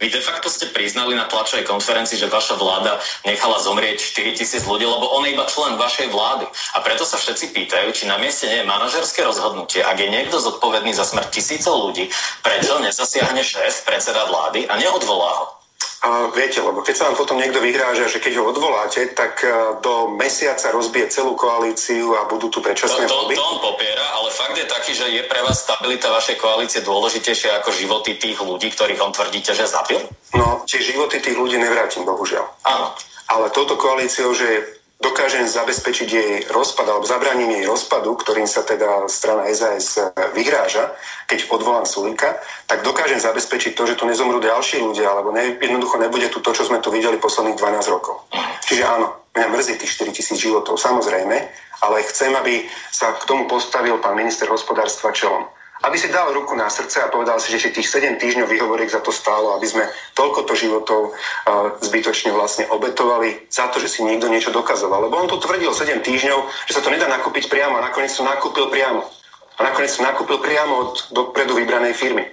[0.00, 2.96] Vy de facto ste priznali na tlačovej konferencii, že vaša vláda
[3.28, 6.48] nechala zomrieť 4 tisíc ľudí, lebo on je iba člen vašej vlády.
[6.48, 10.40] A preto sa všetci pýtajú, či na mieste nie je manažerské rozhodnutie, ak je niekto
[10.40, 12.08] zodpovedný za smrť tisícov ľudí,
[12.40, 15.59] prečo nezasiahne šéf, predseda vlády a neodvolá ho.
[16.00, 19.52] A viete, lebo keď sa vám potom niekto vyhráža, že keď ho odvoláte, tak e,
[19.84, 23.34] do mesiaca rozbije celú koalíciu a budú tu predčasné to, to, voľby.
[23.36, 27.60] to on popiera, ale fakt je taký, že je pre vás stabilita vašej koalície dôležitejšia
[27.60, 30.00] ako životy tých ľudí, ktorých on tvrdíte, že zabil?
[30.32, 32.48] No, tie životy tých ľudí nevrátim, bohužiaľ.
[32.64, 32.96] Áno.
[33.28, 39.08] Ale touto koalíciou, že dokážem zabezpečiť jej rozpad, alebo zabraním jej rozpadu, ktorým sa teda
[39.08, 39.96] strana SAS
[40.36, 40.92] vyhráža,
[41.24, 42.36] keď odvolám Sulika,
[42.68, 46.52] tak dokážem zabezpečiť to, že tu nezomrú ďalší ľudia, alebo ne, jednoducho nebude tu to,
[46.52, 48.28] čo sme tu videli posledných 12 rokov.
[48.68, 51.36] Čiže áno, mňa mrzí tých 4 tisíc životov, samozrejme,
[51.80, 55.48] ale chcem, aby sa k tomu postavil pán minister hospodárstva čelom
[55.80, 58.92] aby si dal ruku na srdce a povedal si, že si tých 7 týždňov výhovoriek
[58.92, 64.04] za to stálo, aby sme toľkoto životov uh, zbytočne vlastne obetovali za to, že si
[64.04, 65.08] niekto niečo dokazoval.
[65.08, 66.38] Lebo on tu tvrdil 7 týždňov,
[66.68, 69.08] že sa to nedá nakúpiť priamo a nakoniec to nakúpil priamo.
[69.56, 72.28] A nakoniec to nakúpil priamo od dopredu vybranej firmy.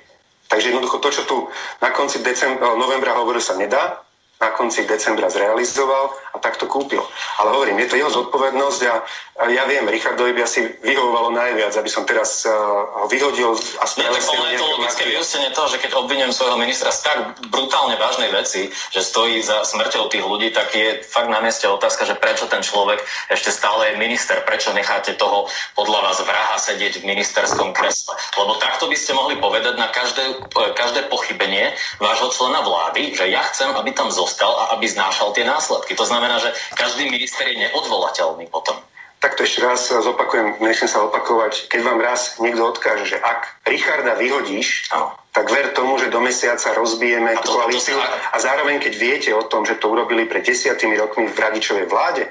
[0.48, 1.38] Takže jednoducho to, čo tu
[1.84, 4.00] na konci decembra, novembra hovoril, sa nedá,
[4.38, 7.02] na konci decembra zrealizoval a tak to kúpil.
[7.42, 8.96] Ale hovorím, je to jeho zodpovednosť a,
[9.42, 12.54] a ja viem, Richardovi by asi vyhovovalo najviac, aby som teraz uh,
[13.02, 16.94] ho vyhodil a Nie, tak je to logické vyústenie toho, že keď obvinujem svojho ministra
[16.94, 17.18] z tak
[17.50, 22.06] brutálne vážnej veci, že stojí za smrťou tých ľudí, tak je fakt na mieste otázka,
[22.06, 23.02] že prečo ten človek
[23.34, 28.14] ešte stále je minister, prečo necháte toho podľa vás vraha sedieť v ministerskom kresle.
[28.38, 30.46] Lebo takto by ste mohli povedať na každé,
[30.78, 35.32] každé pochybenie vášho člena vlády, že ja chcem, aby tam zostal dostal a aby znášal
[35.32, 35.96] tie následky.
[35.96, 38.76] To znamená, že každý minister je neodvolateľný potom.
[39.18, 41.74] Tak to ešte raz zopakujem, nechcem sa opakovať.
[41.74, 45.10] Keď vám raz niekto odkáže, že ak Richarda vyhodíš, no.
[45.34, 47.98] tak ver tomu, že do mesiaca rozbijeme a to, koalíciu.
[47.98, 48.14] To sa...
[48.30, 52.30] A zároveň, keď viete o tom, že to urobili pred desiatými rokmi v Radičovej vláde,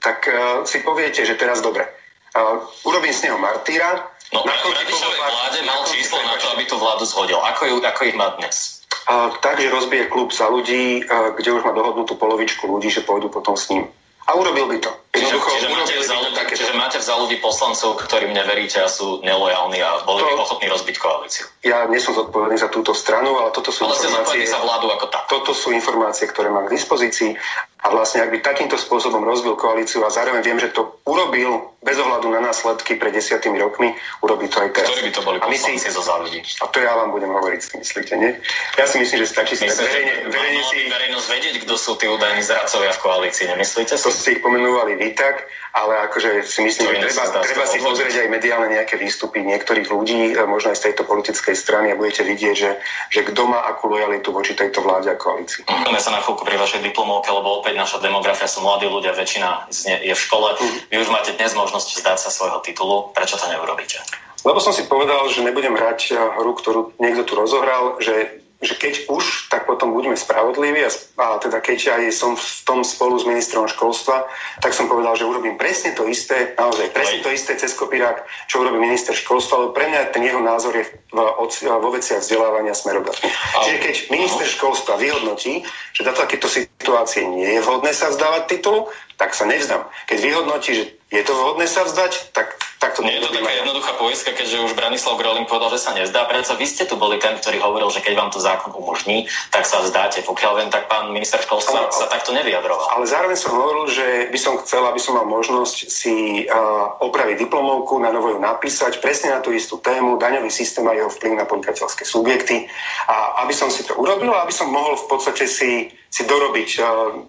[0.00, 1.84] tak uh, si poviete, že teraz dobre.
[2.32, 4.08] Uh, urobím z neho martýra.
[4.32, 7.44] No, na Radičovej vláde mal číslo na to, aby tú vládu zhodil.
[7.44, 8.81] Ako, ju, ako ich má dnes?
[9.06, 13.58] A, takže rozbije klub za ľudí, kde už má dohodnutú polovičku ľudí, že pôjdu potom
[13.58, 13.90] s ním.
[14.22, 14.90] A urobil by to.
[15.18, 19.18] Čiže, čiže, máte za ľudí, také čiže máte za ľudí poslancov, ktorým neveríte a sú
[19.26, 21.44] nelojálni a boli to, by ochotní rozbiť koalíciu.
[21.66, 24.46] Ja nie som zodpovedný za túto stranu, ale toto sú ale informácie...
[24.46, 25.26] za vládu ako tak.
[25.26, 27.34] Toto sú informácie, ktoré mám k dispozícii
[27.82, 31.98] a vlastne ak by takýmto spôsobom rozbil koalíciu a zároveň viem, že to urobil bez
[31.98, 33.90] ohľadu na následky pred desiatými rokmi,
[34.22, 34.86] urobí to aj teraz.
[34.86, 36.38] Ktorí by to boli poslanci zo za ľudí?
[36.62, 38.38] A to ja vám budem hovoriť, si myslíte, nie?
[38.78, 40.76] Ja si myslím, že stačí si Myslíte, verejne, verejne si...
[40.86, 44.04] verejnosť vedieť, kto sú tí údajní zradcovia v koalícii, nemyslíte si?
[44.06, 48.14] To ste ich pomenovali vy tak, ale akože si myslím, že treba, treba si pozrieť
[48.24, 52.22] aj mediálne nejaké výstupy niektorých ľudí, e, možno aj z tejto politickej strany a budete
[52.22, 52.70] vidieť, že,
[53.10, 55.66] že kto má akú lojalitu voči tejto vláde a koalícii.
[55.66, 59.72] Máme sa na chvíľku pri vašej diplomovke, lebo opäť naša demografia sú mladí ľudia, väčšina
[60.04, 60.54] je v škole.
[60.60, 60.78] Mm.
[60.92, 63.08] Vy už máte dnes možnosť zdať sa svojho titulu.
[63.16, 64.04] Prečo to neurobíte?
[64.44, 68.78] Lebo som si povedal, že nebudem hrať eh, hru, ktorú niekto tu rozohral, že že
[68.78, 73.18] keď už, tak potom buďme spravodliví a, a teda keď aj som v tom spolu
[73.18, 74.30] s ministrom školstva,
[74.62, 78.62] tak som povedal, že urobím presne to isté, naozaj presne to isté cez kopírák, čo
[78.62, 81.18] urobí minister školstva, lebo pre mňa ten jeho názor je v,
[81.66, 83.28] vo veciach vzdelávania smerodatný.
[83.66, 88.86] Čiže keď minister školstva vyhodnotí, že do takéto situácie nie je vhodné sa vzdávať titulu,
[89.16, 89.84] tak sa nevzdám.
[90.08, 93.52] Keď vyhodnotí, že je to vhodné sa vzdať, tak, tak to nie je to taká
[93.52, 96.24] jednoduchá poistka, keďže už Branislav Groling povedal, že sa nezdá.
[96.24, 99.68] Prečo vy ste tu boli ten, ktorý hovoril, že keď vám to zákon umožní, tak
[99.68, 100.24] sa vzdáte.
[100.24, 102.96] Pokiaľ viem, tak pán minister školstva ale, sa takto nevyjadroval.
[102.96, 107.44] Ale zároveň som hovoril, že by som chcel, aby som mal možnosť si uh, opraviť
[107.44, 111.36] diplomovku, na novo ju napísať presne na tú istú tému, daňový systém a jeho vplyv
[111.36, 112.72] na podnikateľské subjekty.
[113.04, 116.68] A aby som si to urobil, aby som mohol v podstate si si dorobiť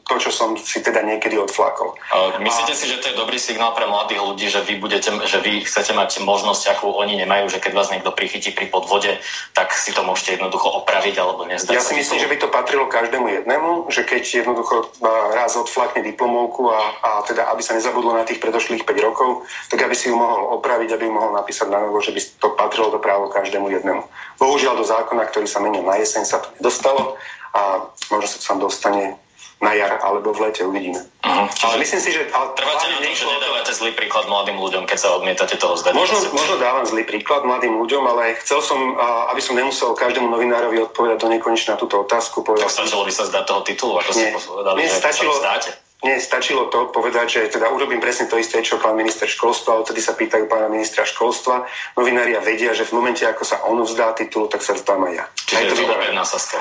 [0.03, 1.95] to, čo som si teda niekedy odflakol.
[2.43, 2.77] Myslíte a...
[2.77, 5.95] si, že to je dobrý signál pre mladých ľudí, že vy, budete, že vy chcete
[5.95, 9.23] mať možnosť, akú oni nemajú, že keď vás niekto prichytí pri podvode,
[9.55, 11.71] tak si to môžete jednoducho opraviť alebo nezdať?
[11.71, 14.91] Ja si myslím, že by to patrilo každému jednému, že keď jednoducho
[15.31, 19.79] raz odflakne diplomovku a, a teda aby sa nezabudlo na tých predošlých 5 rokov, tak
[19.79, 22.91] aby si ju mohol opraviť, aby ju mohol napísať na novo, že by to patrilo
[22.91, 24.03] do právo každému jednému.
[24.43, 27.15] Bohužiaľ do zákona, ktorý sa menil na jeseň, sa to nedostalo
[27.53, 27.61] a
[28.09, 29.17] možno sa tam dostane
[29.63, 30.99] na jar alebo v lete, uvidíme.
[31.23, 31.47] Uh-huh.
[31.47, 32.27] ale myslím si, že...
[32.35, 35.95] Ale Trváte na tom, že nedávate zlý príklad mladým ľuďom, keď sa odmietate toho zdať?
[35.95, 38.99] Možno, možno dávam zlý príklad mladým ľuďom, ale chcel som,
[39.31, 42.43] aby som nemusel každému novinárovi odpovedať do nekonečna túto otázku.
[42.43, 45.31] Povedal tak stačilo by sa zdať toho titulu, ako nie, ste povedali, nie, že stačilo,
[45.31, 45.69] sa zdáte.
[46.03, 50.03] Nie, stačilo to povedať, že teda urobím presne to isté, čo pán minister školstva, odtedy
[50.03, 51.63] sa pýtajú pána ministra školstva.
[51.95, 55.25] Novinária vedia, že v momente, ako sa on vzdá titulu, tak sa vzdám aj ja.
[55.47, 55.75] Čiže je to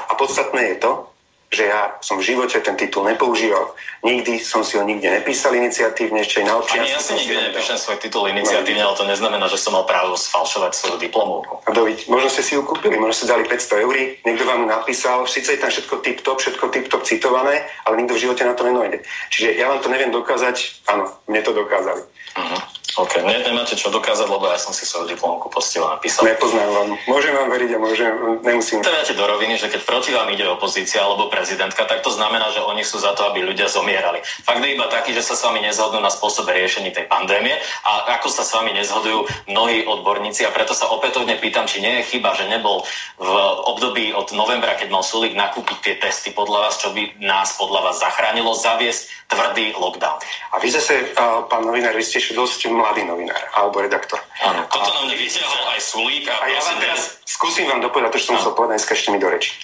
[0.09, 1.12] A podstatné je to,
[1.53, 3.77] že ja som v živote ten titul nepoužíval.
[4.01, 6.89] Nikdy som si ho nikde nepísal iniciatívne, ešte aj na občiansku.
[6.89, 10.17] Ani ja si nikdy nepíšem svoj titul iniciatívne, ale to neznamená, že som mal právo
[10.17, 11.61] sfalšovať svoju diplomovku.
[11.69, 13.95] A doviť, možno ste si ju kúpili, možno ste dali 500 eur,
[14.25, 18.23] niekto vám ju napísal, síce je tam všetko tip-top, všetko tip-top citované, ale nikto v
[18.25, 19.05] živote na to nenojde.
[19.29, 22.01] Čiže ja vám to neviem dokázať, áno, mne to dokázali.
[22.33, 22.61] Uh-huh.
[22.93, 26.29] OK, ne, nemáte čo dokázať, lebo ja som si svoju diplomku poctivo napísal.
[26.29, 26.89] Nepoznám vám.
[27.09, 28.13] Môžem vám veriť a môžem,
[28.45, 28.85] nemusím.
[28.85, 32.61] Dáte do roviny, že keď proti vám ide opozícia alebo prezidentka, tak to znamená, že
[32.61, 34.21] oni sú za to, aby ľudia zomierali.
[34.45, 37.57] Fakt je iba taký, že sa s vami nezhodnú na spôsobe riešení tej pandémie
[37.89, 42.05] a ako sa s vami nezhodujú mnohí odborníci a preto sa opätovne pýtam, či nie
[42.05, 42.85] je chyba, že nebol
[43.17, 43.29] v
[43.73, 47.89] období od novembra, keď mal Sulik nakúpiť tie testy podľa vás, čo by nás podľa
[47.89, 50.21] vás zachránilo, zaviesť tvrdý lockdown.
[50.53, 51.17] A vy zase,
[51.49, 54.19] pán novinár, vy ste dosť mladý novinár alebo redaktor.
[54.43, 56.27] Áno, toto nám nevyťahol aj Sulík.
[56.27, 59.09] A, a ja vám teraz skúsim vám dopovedať to, čo som chcel povedať, dneska ešte
[59.15, 59.55] mi do reči.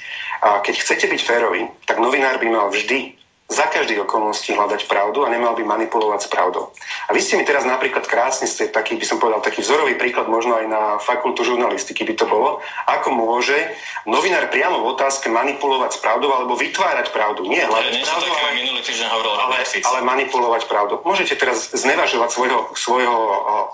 [0.47, 3.18] A keď chcete byť férový, tak novinár by mal vždy
[3.49, 6.69] za každý okolností hľadať pravdu a nemal by manipulovať s pravdou.
[7.09, 10.29] A vy ste mi teraz napríklad krásne, ste taký, by som povedal, taký vzorový príklad
[10.29, 13.57] možno aj na fakultu žurnalistiky by to bolo, ako môže
[14.05, 17.49] novinár priamo v otázke manipulovať s pravdou alebo vytvárať pravdu.
[17.49, 20.95] Nie pravdu, ale, minulý týždeň hovoril ale, ale manipulovať pravdu.
[21.09, 23.17] Môžete teraz znevažovať svojho, svojho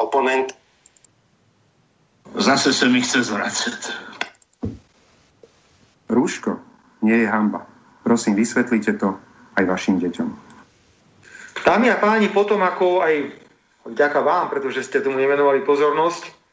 [0.07, 0.55] oponenta.
[2.39, 3.79] Zase sa mi chce zvracať.
[6.07, 6.63] Rúško
[7.03, 7.67] nie je hamba.
[8.07, 9.19] Prosím, vysvetlite to
[9.55, 10.29] aj vašim deťom.
[11.65, 13.15] Dámy a páni, potom ako aj
[13.89, 16.45] vďaka vám, pretože ste tomu nevenovali pozornosť,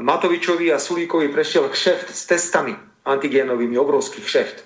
[0.00, 2.72] Matovičovi a Sulíkovi prešiel kšeft s testami
[3.04, 4.64] antigénovými, obrovský kšeft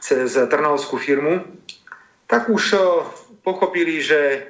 [0.00, 1.44] cez trnavskú firmu,
[2.26, 2.82] tak už eh,
[3.46, 4.48] pochopili, že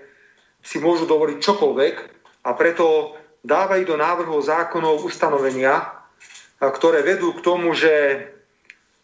[0.65, 1.95] si môžu dovoliť čokoľvek
[2.43, 3.15] a preto
[3.47, 5.95] dávajú do návrhov zákonov ustanovenia,
[6.59, 8.27] ktoré vedú k tomu, že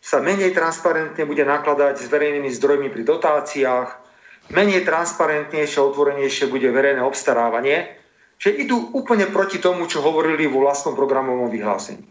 [0.02, 3.88] sa menej transparentne bude nakladať s verejnými zdrojmi pri dotáciách,
[4.50, 8.02] menej transparentnejšie a otvorenejšie bude verejné obstarávanie,
[8.34, 12.02] že idú úplne proti tomu, čo hovorili vo vlastnom programovom vyhlásení.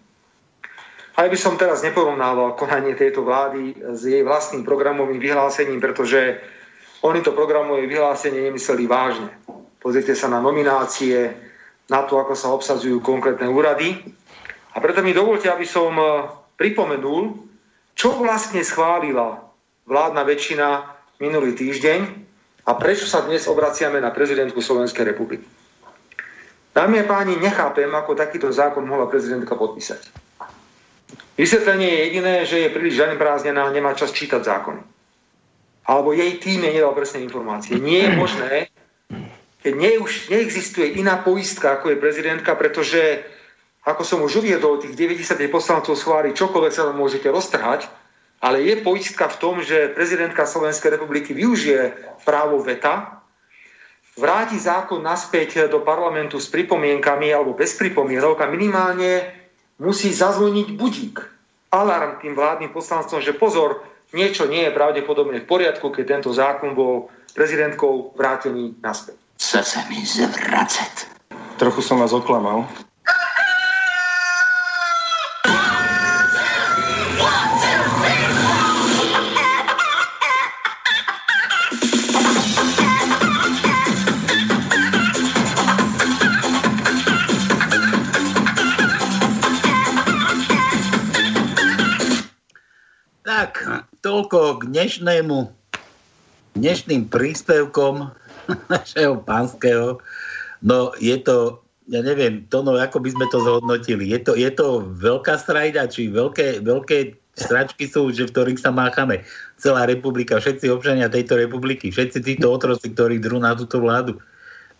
[1.19, 6.39] Aj by som teraz neporovnával konanie tejto vlády s jej vlastným programovým vyhlásením, pretože
[7.03, 9.27] oni to programové vyhlásenie nemysleli vážne.
[9.83, 11.35] Pozrite sa na nominácie,
[11.91, 13.99] na to, ako sa obsadzujú konkrétne úrady.
[14.71, 15.91] A preto mi dovolte, aby som
[16.55, 17.50] pripomenul,
[17.95, 19.41] čo vlastne schválila
[19.87, 20.67] vládna väčšina
[21.21, 21.99] minulý týždeň
[22.65, 25.45] a prečo sa dnes obraciame na prezidentku Slovenskej republiky.
[26.71, 30.07] Dámy a páni, nechápem, ako takýto zákon mohla prezidentka podpísať.
[31.35, 34.81] Vysvetlenie je jediné, že je príliš zaneprázdnená nemá čas čítať zákony.
[35.89, 37.75] Alebo jej tým je nedal presné informácie.
[37.75, 38.53] Nie je možné,
[39.59, 43.25] keď ne, už neexistuje iná poistka, ako je prezidentka, pretože
[43.81, 47.89] ako som už uviedol, tých 90 poslancov schváli čokoľvek sa vám môžete roztrhať,
[48.41, 51.93] ale je poistka v tom, že prezidentka Slovenskej republiky využije
[52.25, 53.21] právo veta,
[54.17, 59.33] vráti zákon naspäť do parlamentu s pripomienkami alebo bez pripomienok a minimálne
[59.81, 61.21] musí zazvoniť budík,
[61.73, 63.81] alarm tým vládnym poslancom, že pozor,
[64.13, 69.17] niečo nie je pravdepodobne v poriadku, keď tento zákon bol prezidentkou vrátený naspäť.
[69.41, 71.09] Chce sa mi zvracať.
[71.57, 72.69] Trochu som vás oklamal.
[94.11, 95.37] Toľko k dnešnému,
[96.59, 98.11] dnešným príspevkom
[98.75, 100.03] našeho pánskeho.
[100.59, 104.11] No je to, ja neviem, to no, ako by sme to zhodnotili.
[104.11, 108.75] Je to, je to veľká strajda, či veľké, veľké stračky sú, že v ktorých sa
[108.75, 109.23] máchame.
[109.55, 114.19] Celá republika, všetci občania tejto republiky, všetci títo otroci, ktorí drú na túto vládu.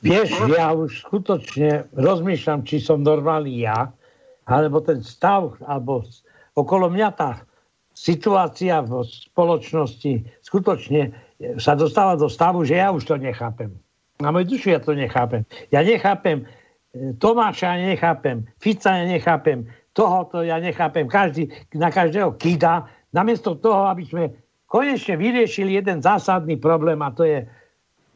[0.03, 3.95] Vieš, ja už skutočne rozmýšľam, či som normálny ja,
[4.43, 6.03] alebo ten stav, alebo
[6.51, 7.47] okolo mňa tá
[7.93, 11.11] situácia v spoločnosti skutočne
[11.57, 13.73] sa dostáva do stavu, že ja už to nechápem.
[14.21, 15.41] Na môj dušu ja to nechápem.
[15.73, 16.45] Ja nechápem e,
[17.17, 19.65] Tomáša, ja nechápem Fica, ja nechápem
[19.97, 21.09] tohoto, ja nechápem.
[21.09, 22.87] Každý na každého kýda.
[23.11, 24.23] Namiesto toho, aby sme
[24.71, 27.43] konečne vyriešili jeden zásadný problém a to je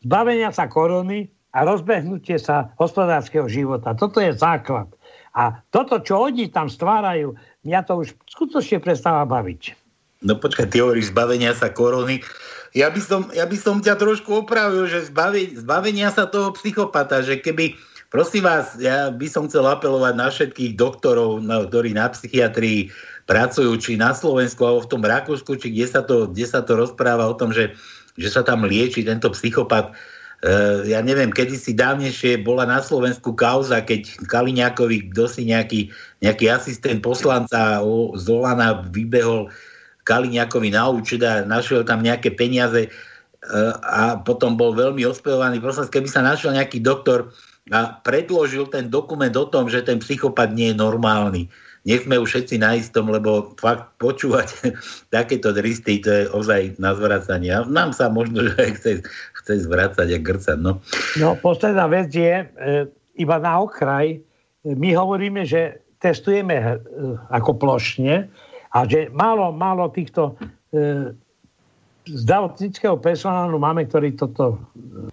[0.06, 3.98] zbavenia sa korony a rozbehnutie sa hospodárskeho života.
[3.98, 4.88] Toto je základ.
[5.36, 9.76] A toto, čo oni tam stvárajú, mňa to už skutočne prestáva baviť.
[10.24, 12.24] No počkaj, ty hovoríš zbavenia sa korony.
[12.72, 17.22] Ja by som, ja by som ťa trošku opravil, že zbavi, zbavenia sa toho psychopata,
[17.22, 17.76] že keby,
[18.10, 22.90] prosím vás, ja by som chcel apelovať na všetkých doktorov, na, ktorí na psychiatrii
[23.26, 26.78] pracujú, či na Slovensku, alebo v tom Rakúsku, či kde sa to, kde sa to
[26.78, 27.74] rozpráva o tom, že,
[28.18, 29.96] že sa tam lieči tento psychopat
[30.86, 35.90] ja neviem, kedy si dávnejšie bola na Slovensku kauza, keď Kaliňákovi, kto si nejaký,
[36.22, 37.82] nejaký asistent poslanca
[38.14, 39.50] z Olana vybehol
[40.06, 45.58] Kaliňákovi na účet a našiel tam nejaké peniaze uh, a potom bol veľmi ospevovaný.
[45.58, 47.34] Prosím, keby sa našiel nejaký doktor
[47.74, 51.50] a predložil ten dokument o tom, že ten psychopat nie je normálny,
[51.86, 54.74] nech sme už všetci na istom, lebo fakt počúvať
[55.16, 57.54] takéto dristy, to je ozaj na zvracanie.
[57.54, 58.92] A nám sa možno, že chce,
[59.42, 60.58] chce zvracať a grcať.
[60.58, 60.82] No.
[61.22, 62.46] no, posledná vec je, e,
[63.22, 64.18] iba na okraj,
[64.66, 66.66] my hovoríme, že testujeme e,
[67.30, 68.26] ako plošne
[68.74, 70.34] a že málo, málo týchto
[70.74, 71.14] e,
[72.10, 74.58] zdravotníckého personálu máme, ktorý toto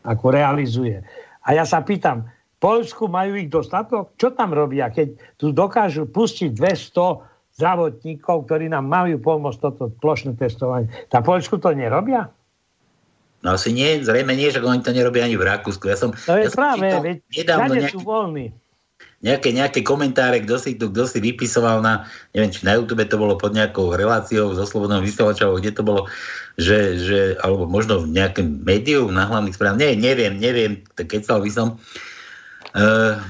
[0.09, 1.01] ako realizuje.
[1.45, 2.29] A ja sa pýtam,
[2.63, 4.15] Polsku majú ich dostatok?
[4.15, 10.39] Čo tam robia, keď tu dokážu pustiť 200 zdravotníkov, ktorí nám majú pomôcť toto plošné
[10.39, 10.87] testovanie?
[11.11, 12.31] Tá Polsku to nerobia?
[13.43, 15.91] No asi nie, zrejme nie, že oni to nerobia ani v Rakúsku.
[15.91, 18.55] Ja som, to je ja práve, som veď nejaký, sú voľní.
[19.27, 23.35] Nejaké, nejaké komentáre, kto si, kto si vypisoval na, neviem, či na YouTube to bolo
[23.35, 26.07] pod nejakou reláciou so Slobodnou vysielačou, kde to bolo,
[26.55, 31.51] že, že, alebo možno v nejakém médiu na hlavných správach, nie, neviem, neviem, kecal by
[31.51, 31.83] som,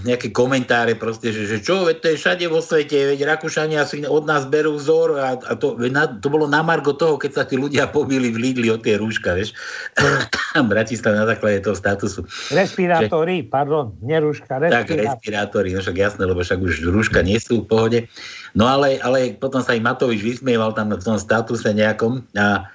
[0.07, 4.07] nejaké komentáre proste, že, že čo, veď to je všade vo svete, veď Rakúšania si
[4.07, 7.43] od nás berú vzor a, a to, na, to bolo na margo toho, keď sa
[7.43, 9.59] tí ľudia pobili v Lidli o tie rúška, vieš.
[10.71, 12.23] Bratislav na základe toho statusu.
[12.55, 15.03] Respirátory, že, pardon, nerúška, respirátory.
[15.03, 17.99] Tak, respirátory, no však jasné, lebo však už rúška nie sú v pohode.
[18.55, 22.71] No ale, ale potom sa im Matovič vysmieval tam v tom statuse nejakom a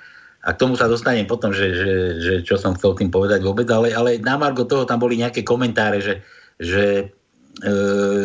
[0.47, 1.91] a k tomu sa dostanem potom, že, že,
[2.23, 5.43] že čo som chcel tým povedať vôbec, ale, ale na Margo toho tam boli nejaké
[5.43, 6.23] komentáre, že,
[6.57, 7.13] že,
[7.61, 7.71] e,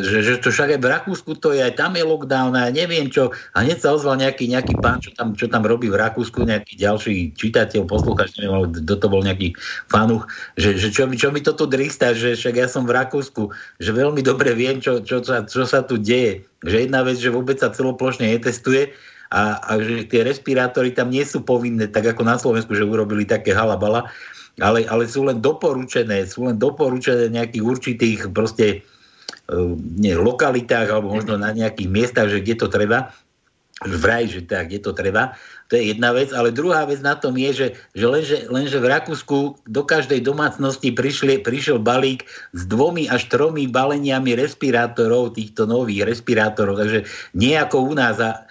[0.05, 3.09] že, že to však aj v Rakúsku to je, aj tam je lockdown a neviem
[3.09, 3.33] čo.
[3.57, 6.77] A hneď sa ozval nejaký, nejaký pán, čo tam, čo tam robí v Rakúsku, nejaký
[6.81, 9.57] ďalší čitateľ, posluchač, neviem, ale kto to bol nejaký
[9.89, 13.91] fanuch, že, že čo, čo mi toto dristá, že však ja som v Rakúsku, že
[13.93, 16.45] veľmi dobre viem, čo, čo, čo, čo sa tu deje.
[16.63, 18.95] Že jedna vec, že vôbec sa celoplošne netestuje,
[19.33, 23.25] a, a že tie respirátory tam nie sú povinné, tak ako na Slovensku, že urobili
[23.25, 24.13] také halabala,
[24.61, 28.85] ale, ale sú len doporučené, sú len doporučené nejakých určitých proste
[29.49, 29.59] e,
[29.97, 33.09] nie, lokalitách alebo možno na nejakých miestach, že kde to treba,
[33.89, 35.33] vraj, že tak, kde to treba.
[35.73, 38.93] To je jedna vec, ale druhá vec na tom je, že, že lenže, lenže v
[38.93, 46.05] Rakúsku do každej domácnosti prišli, prišiel balík s dvomi až tromi baleniami respirátorov, týchto nových
[46.05, 48.21] respirátorov, takže nie ako u nás.
[48.21, 48.45] A,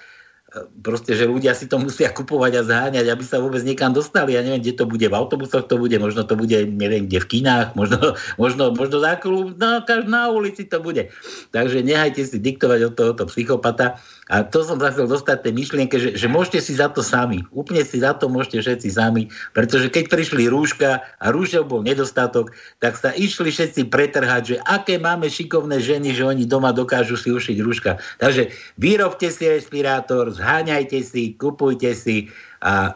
[0.83, 4.35] proste, že ľudia si to musia kupovať a zháňať, aby sa vôbec niekam dostali.
[4.35, 7.29] Ja neviem, kde to bude, v autobusoch to bude, možno to bude, neviem, kde v
[7.39, 9.15] kinách, možno, možno, možno za
[9.55, 11.07] na, na ulici to bude.
[11.55, 14.03] Takže nehajte si diktovať od tohoto psychopata.
[14.29, 17.41] A to som sa chcel dostať tej myšlienke, že, že môžete si za to sami.
[17.51, 19.27] Úplne si za to môžete všetci sami.
[19.57, 25.01] Pretože keď prišli rúška a rúšov bol nedostatok, tak sa išli všetci pretrhať, že aké
[25.01, 27.97] máme šikovné ženy, že oni doma dokážu si ušiť rúška.
[28.21, 32.29] Takže vyrobte si respirátor, zháňajte si, kupujte si
[32.61, 32.93] a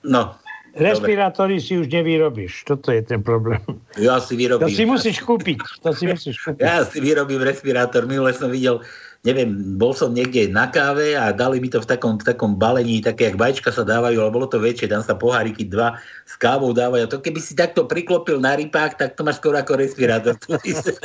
[0.00, 0.34] no,
[0.76, 2.68] Respirátory si už nevyrobíš.
[2.68, 3.64] Toto je ten problém.
[3.96, 4.68] Ja si vyrobím.
[4.68, 5.56] To si musíš kúpiť.
[5.80, 6.60] To si musíš kúpiť.
[6.60, 8.04] Ja si vyrobím respirátor.
[8.04, 8.84] Minule som videl
[9.26, 13.02] neviem, bol som niekde na káve a dali mi to v takom, v takom balení,
[13.02, 16.70] také, jak vajíčka sa dávajú, ale bolo to väčšie, tam sa poháriky dva s kávou
[16.70, 17.10] dávajú.
[17.10, 20.38] To keby si takto priklopil na rypák, tak to máš skoro ako respirátor.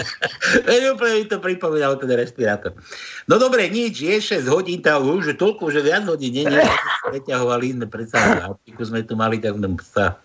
[0.93, 2.77] úplne mi to pripomínalo ten respirátor.
[3.25, 6.61] No dobre, nič, je 6 hodín, tá už toľko, že viac hodín, nie, nie,
[7.73, 10.21] sme predsa, sme tu mali, tak sa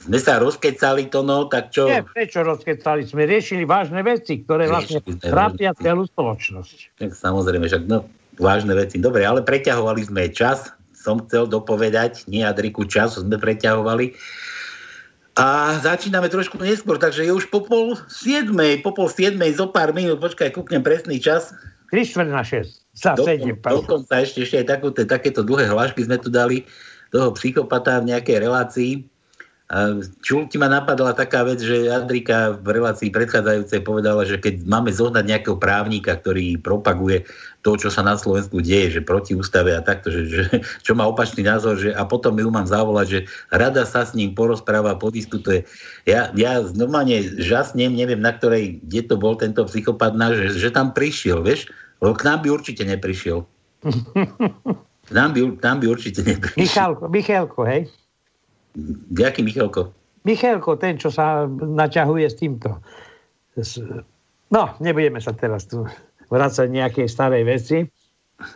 [0.00, 1.84] sme sa rozkecali to, no, tak čo?
[1.84, 3.04] Nie, prečo rozkecali?
[3.04, 6.96] Sme riešili vážne veci, ktoré vlastne trápia celú spoločnosť.
[6.96, 8.08] Tak samozrejme, však no,
[8.40, 8.96] vážne veci.
[8.96, 14.16] Dobre, ale preťahovali sme čas, som chcel dopovedať, nie Adriku, čas sme preťahovali.
[15.36, 19.92] A začíname trošku neskôr, takže je už po pol siedmej, po pol siedmej, zo pár
[19.92, 21.52] minút, počkaj, kúknem presný čas.
[21.92, 22.80] 3 na 6.
[22.90, 26.66] Sa Dokon, dokonca ešte, ešte aj takú, takéto dlhé hlášky sme tu dali
[27.14, 28.92] toho psychopata v nejakej relácii.
[30.18, 34.90] Čo ti ma napadla taká vec, že Adrika v relácii predchádzajúcej povedala, že keď máme
[34.90, 37.22] zohnať nejakého právnika, ktorý propaguje
[37.62, 40.42] to, čo sa na Slovensku deje, že proti ústave a takto, že, že
[40.86, 43.20] čo má opačný názor, že a potom ju mám zavolať, že
[43.54, 45.62] rada sa s ním porozpráva, podiskutuje.
[46.02, 50.90] Ja, ja normálne žasnem, neviem na ktorej, kde to bol tento psychopat že, že tam
[50.90, 51.70] prišiel, vieš,
[52.02, 53.46] lebo k nám by určite neprišiel.
[55.10, 56.62] K nám by, tam by určite neprišiel.
[56.62, 57.90] Michalko, Michalko, hej?
[59.10, 59.90] Jaký Michalko?
[60.24, 62.78] Michalko, ten, čo sa naťahuje s týmto.
[64.50, 65.86] No, nebudeme sa teraz tu
[66.30, 67.78] vrácať nejakej starej veci.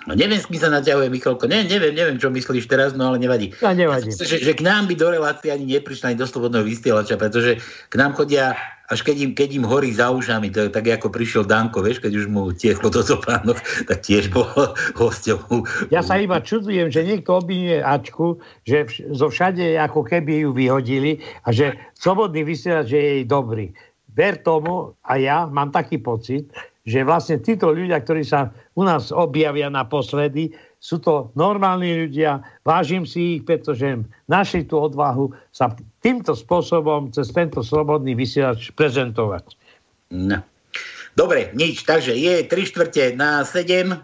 [0.08, 1.44] No neviem, s kým sa naťahuje Michalko.
[1.44, 3.52] Ne, neviem, neviem, čo myslíš teraz, no ale nevadí.
[3.60, 4.12] No, nevadí.
[4.12, 7.60] Ja že, že, k nám by do relácie ani neprišla ani do slobodného vysielača, pretože
[7.92, 11.48] k nám chodia až keď im, keď im horí za ušami, to tak ako prišiel
[11.48, 13.56] Danko, vieš, keď už mu tiechlo do topánok,
[13.88, 14.44] tak tiež bol
[15.00, 15.64] hosťom.
[15.88, 18.84] Ja sa iba čudujem, že niekto obvinie Ačku, že
[19.16, 23.72] zo všade ako keby ju vyhodili a že slobodný vysielač je jej dobrý.
[24.14, 26.52] Ver tomu a ja mám taký pocit,
[26.84, 30.52] že vlastne títo ľudia, ktorí sa u nás objavia naposledy,
[30.84, 35.72] sú to normálni ľudia, vážim si ich, pretože našli tú odvahu sa
[36.04, 39.56] týmto spôsobom cez tento slobodný vysielač prezentovať.
[40.12, 40.44] No.
[41.16, 43.96] Dobre, nič, takže je 3 štvrte na 7.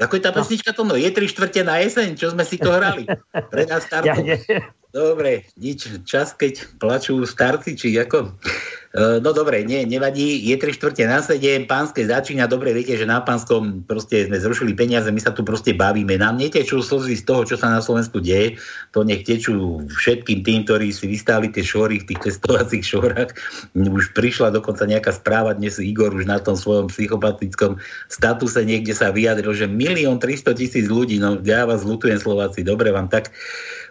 [0.00, 0.36] Ako je tá no.
[0.40, 0.88] pesnička to?
[0.88, 3.04] No, je 3 štvrte na jeseň, čo sme si to hrali.
[3.28, 4.16] Pre nás ja,
[4.90, 8.32] Dobre, nič, čas, keď plačú starci, či ako...
[8.90, 13.06] E, no dobre, nie, nevadí, je 3 štvrte na 7, pánske začína, dobre viete, že
[13.06, 16.18] na pánskom proste sme zrušili peniaze, my sa tu proste bavíme.
[16.18, 18.58] Nám netečú slzy z toho, čo sa na Slovensku deje,
[18.90, 23.30] to nech tečú všetkým tým, ktorí si vystáli tie šory v tých testovacích šorách.
[23.78, 27.78] Už prišla dokonca nejaká správa, dnes Igor už na tom svojom psychopatickom
[28.10, 32.90] statuse niekde sa vyjadril, že milión 300 tisíc ľudí, no ja vás lutujem Slováci, dobre
[32.90, 33.30] vám tak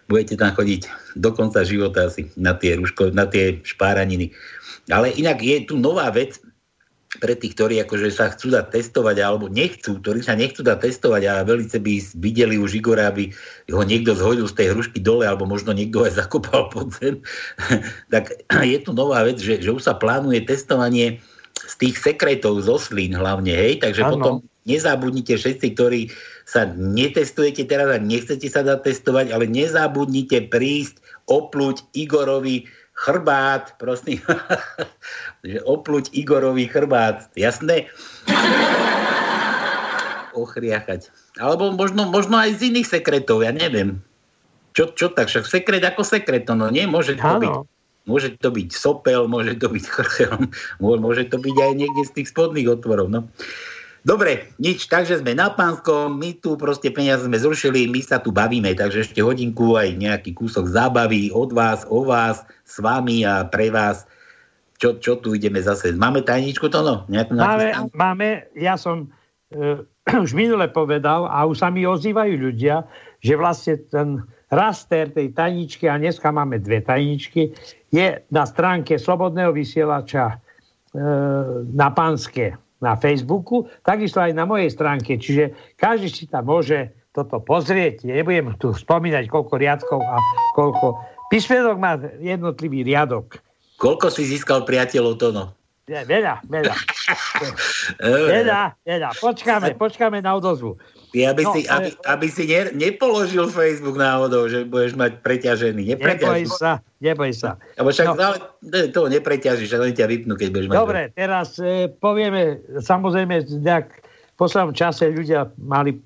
[0.10, 4.34] budete tam chodiť do konca života asi na tie, ruško, na tie špáraniny.
[4.90, 6.42] Ale inak je tu nová vec
[7.18, 11.22] pre tých, ktorí akože sa chcú dať testovať alebo nechcú, ktorí sa nechcú dať testovať
[11.26, 13.34] a veľmi by videli už Igora, aby
[13.74, 17.26] ho niekto zhodil z tej hrušky dole alebo možno niekto aj zakopal pod zem.
[18.14, 18.30] tak
[18.62, 21.18] je tu nová vec, že, že už sa plánuje testovanie
[21.58, 24.14] z tých sekretov zo slín hlavne, hej, takže ano.
[24.16, 24.36] potom
[24.70, 26.14] nezabudnite všetci, ktorí
[26.46, 32.70] sa netestujete teraz a nechcete sa dať testovať, ale nezabudnite prísť opluť Igorovi
[33.00, 34.20] chrbát, prosím,
[35.48, 37.88] že opluť Igorovi chrbát, jasné?
[40.36, 41.08] Ochriachať.
[41.40, 44.04] Alebo možno, možno aj z iných sekretov, ja neviem.
[44.76, 47.56] Čo, čo tak, však sekret ako sekret, no nie, môže to byť
[48.10, 50.50] Môže to byť sopel, môže to byť chrchelom,
[50.82, 53.14] môže to byť aj niekde z tých spodných otvorov.
[53.14, 53.30] No.
[54.08, 58.32] Dobre, nič, takže sme na pánskom, my tu proste peniaze sme zrušili, my sa tu
[58.32, 63.44] bavíme, takže ešte hodinku aj nejaký kúsok zábavy od vás, o vás, s vami a
[63.44, 64.08] pre vás.
[64.80, 65.92] Čo, čo tu ideme zase?
[65.92, 67.04] Máme tajničku to no?
[67.12, 69.12] Máme, máme, ja som
[69.52, 69.84] uh,
[70.24, 72.88] už minule povedal a už sa mi ozývajú ľudia,
[73.20, 77.52] že vlastne ten raster tej tajničky, a dneska máme dve tajničky,
[77.92, 85.20] je na stránke Slobodného vysielača uh, na Pánske na Facebooku, takisto aj na mojej stránke.
[85.20, 88.08] Čiže každý si tam môže toto pozrieť.
[88.08, 90.18] Nebudem tu spomínať, koľko riadkov a
[90.56, 90.96] koľko...
[91.30, 93.38] Písmenok má jednotlivý riadok.
[93.78, 95.59] Koľko si získal priateľov, Tono?
[95.90, 96.76] Veľa, veľa.
[98.30, 99.10] veľa, veľa.
[99.18, 100.78] Počkáme, počkáme na odozvu.
[101.10, 105.98] Ty, aby, no, si, aby, aby si ne, nepoložil Facebook náhodou, že budeš mať preťažený.
[105.98, 107.58] Neboj sa, neboj sa.
[107.82, 108.22] Lebo však no.
[108.22, 108.38] ale
[108.94, 110.78] to nepreťažíš, ale ťa vypnú, keď budeš mať...
[110.78, 115.98] Dobre, teraz e, povieme, samozrejme, nejak v poslednom čase ľudia mali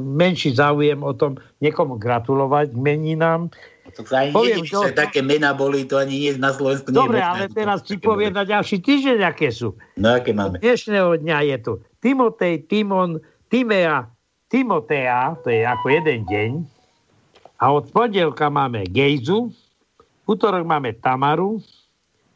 [0.00, 3.52] menší záujem o tom niekomu gratulovať meninám.
[3.96, 4.92] To sa ani poviem, nedivím, to...
[4.92, 8.44] také mená boli, to ani nie na Slovensku nie Dobre, ale teraz ti poviem na
[8.44, 9.72] ďalší týždeň, aké sú.
[9.96, 10.60] No, aké máme?
[10.60, 11.72] Dnešného dňa je tu
[12.04, 13.16] Timotej, Timon,
[13.48, 14.04] Timea,
[14.52, 16.50] Timotea, to je ako jeden deň.
[17.56, 19.48] A od pondelka máme Gejzu,
[20.28, 21.56] útorok máme Tamaru,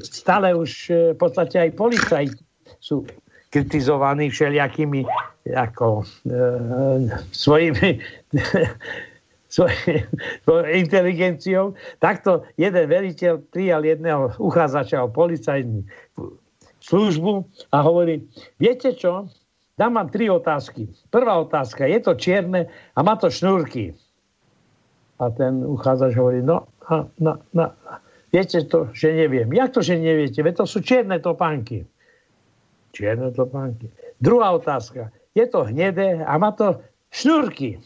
[0.00, 2.40] Stále už e, v podstate aj policajti
[2.80, 3.04] sú
[3.52, 5.04] kritizovaní všelijakými
[5.52, 6.36] ako, e,
[7.30, 8.00] svojimi
[10.42, 11.76] svojou inteligenciou.
[12.00, 15.84] Takto jeden veriteľ prijal jedného uchádzača o policajnú
[16.82, 18.24] službu a hovorí,
[18.58, 19.30] viete čo,
[19.78, 20.90] dám vám tri otázky.
[21.12, 23.94] Prvá otázka, je to čierne a má to šnúrky.
[25.18, 27.66] A ten uchádzač hovorí, no, no, no, no,
[28.34, 29.46] viete to, že neviem.
[29.54, 30.42] Jak to, že neviete?
[30.42, 31.86] Veď to sú čierne topánky.
[32.90, 33.90] Čierne topánky.
[34.18, 35.14] Druhá otázka.
[35.34, 36.82] Je to hnedé a má to
[37.14, 37.78] šnúrky.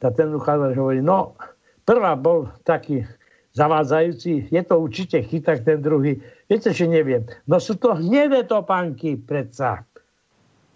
[0.00, 1.36] A ten uchádzač hovorí, no,
[1.84, 3.04] prvá bol taký
[3.52, 6.22] zavádzajúci, je to určite chyták ten druhý.
[6.46, 7.26] Viete, že neviem.
[7.50, 9.82] No sú to hnedé topánky predsa.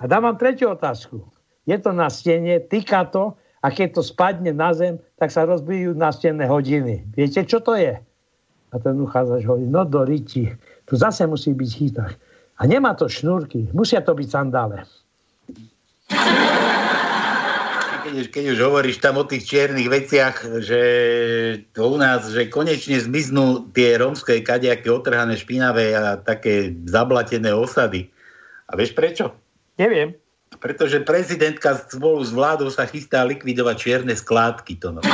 [0.00, 1.22] A dám vám tretiu otázku.
[1.64, 3.32] Je to na stene, týka to
[3.64, 7.00] a keď to spadne na zem, tak sa rozbijú nastenné hodiny.
[7.16, 7.96] Viete, čo to je?
[7.96, 10.52] A ten uchádzač hovorí, no do riti,
[10.84, 12.12] tu zase musí byť chyták.
[12.60, 14.84] A nemá to šnúrky, musia to byť sandále.
[18.04, 20.82] Keď už, keď už hovoríš tam o tých čiernych veciach, že
[21.72, 28.12] to u nás, že konečne zmiznú tie rómske kadejaké otrhané špinavé a také zablatené osady.
[28.68, 29.32] A vieš prečo?
[29.80, 30.12] Neviem.
[30.64, 34.80] Pretože prezidentka spolu s vládou sa chystá likvidovať čierne skládky.
[34.80, 35.04] To no.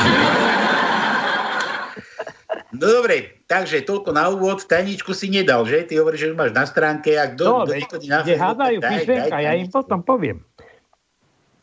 [2.70, 4.62] No dobre, takže toľko na úvod.
[4.62, 5.90] Tajničku si nedal, že?
[5.90, 7.18] Ty hovoríš, že máš na stránke.
[7.18, 10.38] Ak do, no, do na Facebook, hádajú písmenka, ja im potom poviem.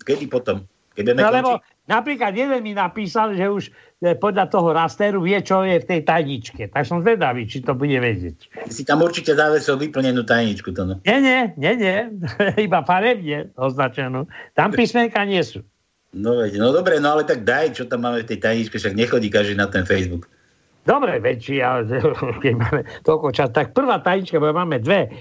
[0.04, 0.68] Kedy potom?
[1.00, 1.52] Keď no, lebo
[1.88, 3.64] napríklad jeden mi napísal, že už
[4.04, 6.70] e, podľa toho rasteru vie, čo je v tej tajničke.
[6.70, 8.70] Tak som zvedavý, či to bude vedieť.
[8.70, 10.76] Si tam určite závesel vyplnenú tajničku.
[10.76, 10.94] To no.
[11.08, 11.98] Nie, nie, nie, nie.
[12.68, 14.28] Iba farebne označenú.
[14.54, 15.66] Tam písmenka nie sú.
[16.16, 18.96] No, veď, no dobre, no ale tak daj, čo tam máme v tej tajničke, však
[18.96, 20.32] nechodí každý na ten Facebook.
[20.88, 21.84] Dobre, väčší, ale
[22.44, 23.52] keď máme toľko čas.
[23.52, 25.12] Tak prvá tajnička, bo máme dve,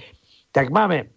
[0.55, 1.16] tak máme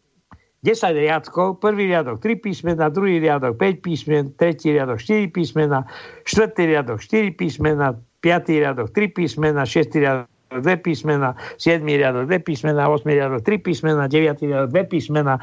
[0.60, 5.88] 10 riadkov, prvý riadok 3 písmena, druhý riadok 5 písmen, tretí riadok 4 písmena,
[6.28, 12.44] štvrtý riadok 4 písmena, piatý riadok 3 písmena, šiestý riadok 2 písmena, 7 riadok 2
[12.44, 15.34] písmena, 8 riadok 3 písmena, 9 riadok 2 písmena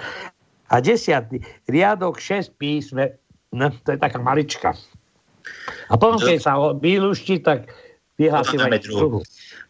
[0.69, 3.09] a 10 riadok 6 písmen.
[3.57, 4.77] No, to je taká malička.
[5.89, 7.73] A potom, keď sa vylúšti, tak
[8.21, 9.25] vyhlásime druhú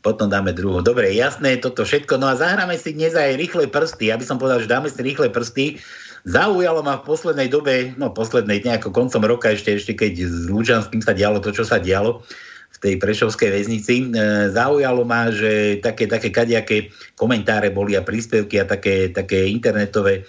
[0.07, 0.79] potom dáme druhú.
[0.79, 2.15] Dobre, jasné toto všetko.
[2.15, 4.07] No a zahráme si dnes aj rýchle prsty.
[4.07, 5.83] Ja by som povedal, že dáme si rýchle prsty.
[6.23, 11.03] Zaujalo ma v poslednej dobe, no poslednej nejako koncom roka ešte, ešte keď s Lučanským
[11.03, 12.23] sa dialo to, čo sa dialo
[12.71, 14.07] v tej Prešovskej väznici.
[14.07, 16.87] E, zaujalo ma, že také, také kadejaké
[17.19, 20.23] komentáre boli a príspevky a také, také internetové,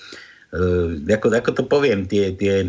[0.54, 2.66] e, ako, ako to poviem, tie, tie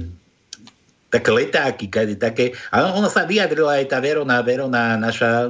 [1.09, 1.89] také letáky,
[2.21, 5.49] také, a ona sa vyjadrila aj tá Verona, Verona, naša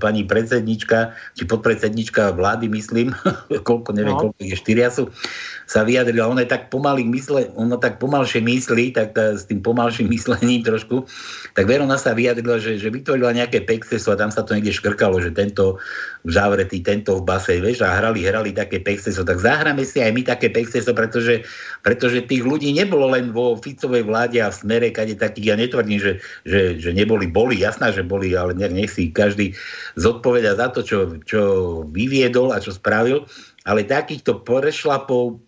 [0.00, 3.12] pani predsednička, či podpredsednička vlády, myslím,
[3.68, 4.32] koľko, neviem, no.
[4.32, 5.12] koľko je, štyria sú,
[5.68, 9.60] sa vyjadrila, ona je tak pomaly mysle, ona tak pomalšie myslí, tak tá, s tým
[9.60, 11.04] pomalším myslením trošku,
[11.52, 15.20] tak Verona sa vyjadrila, že, že vytvorila nejaké pexeso a tam sa to niekde škrkalo,
[15.20, 15.76] že tento
[16.24, 20.24] zavretý, tento v base, vieš, a hrali, hrali také pexeso, tak zahráme si aj my
[20.24, 21.44] také pexeso, pretože,
[21.84, 26.00] pretože tých ľudí nebolo len vo Ficovej vláde a v smere, kade takých, ja netvrdím,
[26.00, 26.12] že,
[26.48, 29.52] že, že neboli, boli, jasná, že boli, ale nech, nech si každý
[30.00, 31.40] zodpoveda za to, čo, čo
[31.92, 33.28] vyviedol a čo spravil,
[33.68, 35.44] ale takýchto porešlapov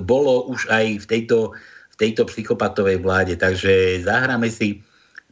[0.00, 1.38] bolo už aj v tejto,
[1.92, 3.36] v tejto psychopatovej vláde.
[3.36, 4.80] Takže zahráme si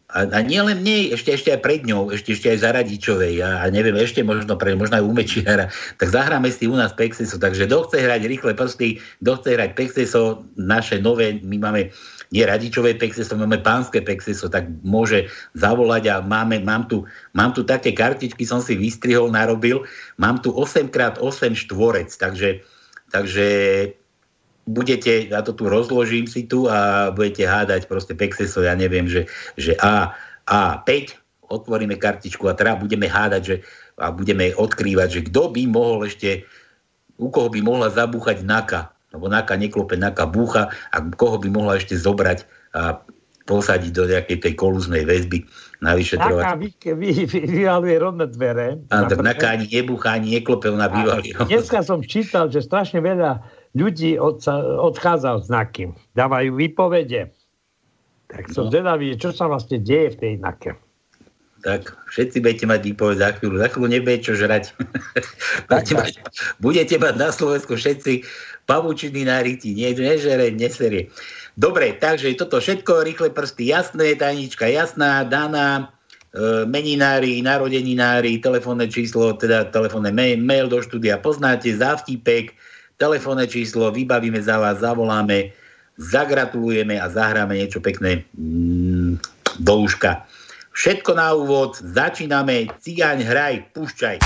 [0.06, 3.42] a, a nie len nej, ešte, ešte aj pred ňou, ešte, ešte aj za Radičovej
[3.42, 5.66] a, a neviem, ešte možno, pre, možno aj u Mečiara,
[5.98, 7.42] tak zahráme si u nás Pexeso.
[7.42, 11.90] Takže kto chce hrať rýchle prsty, kto chce hrať Pexeso, naše nové, my máme
[12.30, 15.26] nie radičové Pexeso, máme pánske Pexeso, tak môže
[15.58, 17.02] zavolať a máme, mám, tu,
[17.34, 19.82] mám tu také kartičky, som si vystrihol, narobil,
[20.22, 22.62] mám tu 8x8 štvorec, takže,
[23.10, 23.46] takže
[24.66, 29.30] budete, ja to tu rozložím si tu a budete hádať proste Pexeso, ja neviem, že,
[29.54, 30.12] že A,
[30.46, 31.14] A5,
[31.46, 33.56] otvoríme kartičku a teda budeme hádať, že
[33.96, 36.44] a budeme odkrývať, že kto by mohol ešte,
[37.16, 41.80] u koho by mohla zabúchať NAKA, lebo NAKA neklope, NAKA búcha a koho by mohla
[41.80, 42.44] ešte zobrať
[42.76, 43.00] a
[43.46, 45.46] posadiť do nejakej tej kolúznej väzby
[45.78, 46.44] na vyšetrovať.
[46.44, 48.82] Taká vy, vy, vy, vyvaluje rodné dvere.
[48.90, 51.30] A tak naká ani nebuchá, ani neklopel na bývalý.
[51.46, 53.38] Dneska som čítal, že strašne veľa
[53.76, 54.40] ľudí od,
[54.80, 55.92] odchádza od znaky.
[56.16, 57.36] Dávajú výpovede.
[58.26, 58.72] Tak som no.
[58.72, 60.74] zvedavý, čo sa vlastne deje v tej nake.
[61.62, 63.56] Tak všetci budete mať výpoveď za chvíľu.
[63.58, 64.70] Za chvíľu nebude čo žrať.
[65.68, 66.12] budete, mať,
[66.62, 68.22] budete mať na Slovensku všetci
[68.66, 69.74] pavučiny na ryti.
[69.74, 71.10] Nie, nežere, neserie.
[71.56, 75.88] Dobre, takže toto všetko, rýchle prsty, jasné, tajnička jasná, daná,
[76.36, 82.52] e, meninári, narodeninári, telefónne číslo, teda telefónne mail, mail do štúdia poznáte, závtipek,
[82.96, 85.52] telefónne číslo, vybavíme za vás, zavoláme,
[85.96, 89.20] zagratulujeme a zahráme niečo pekné mm,
[89.60, 90.24] do úška.
[90.76, 94.16] Všetko na úvod, začíname, cigáň hraj, púšťaj.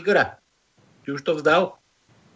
[0.00, 0.40] Igora.
[1.04, 1.76] Či už to vzdal?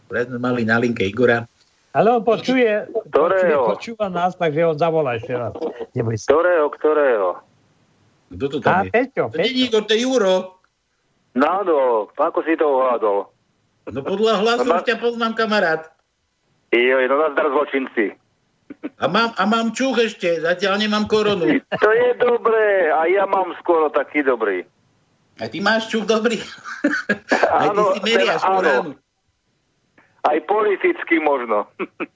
[0.06, 1.48] Pre sme mali na linke Igora.
[1.94, 3.64] Ale on počuje, počuje, Ktorého?
[3.70, 5.54] počúva nás, takže on zavolá ešte raz.
[5.94, 6.26] Neboj sa.
[6.28, 7.28] Ktorého, ktorého?
[8.34, 8.90] Kto to A tam je?
[8.90, 9.62] Peťo, To nie je Peťo.
[9.70, 10.36] Igor, to je Juro.
[11.34, 13.18] Nádo, ako si to uhádol?
[13.84, 15.82] No podľa hlasu No, už ťa poznám, kamarát.
[16.74, 18.18] Joj, no nazdar zločinci.
[18.98, 21.46] A mám, a mám čuch ešte, zatiaľ nemám koronu.
[21.62, 24.66] To je dobré, a ja mám skoro taký dobrý.
[25.42, 26.38] A ty máš čuch dobrý.
[27.58, 28.56] Aj ty si meriaš teda áno.
[28.58, 28.90] koránu.
[30.24, 31.66] Aj politicky možno.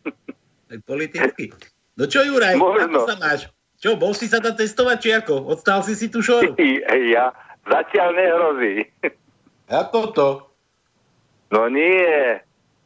[0.70, 1.50] Aj politicky.
[1.98, 2.94] No čo, Juraj, Možno.
[2.94, 3.40] ako sa máš?
[3.78, 5.50] Čo, bol si sa tam testovať, či ako?
[5.50, 6.54] Odstal si si tú šoru?
[7.14, 7.34] ja
[7.66, 8.74] zatiaľ nehrozí.
[9.66, 10.28] Ako to?
[11.50, 12.38] No nie.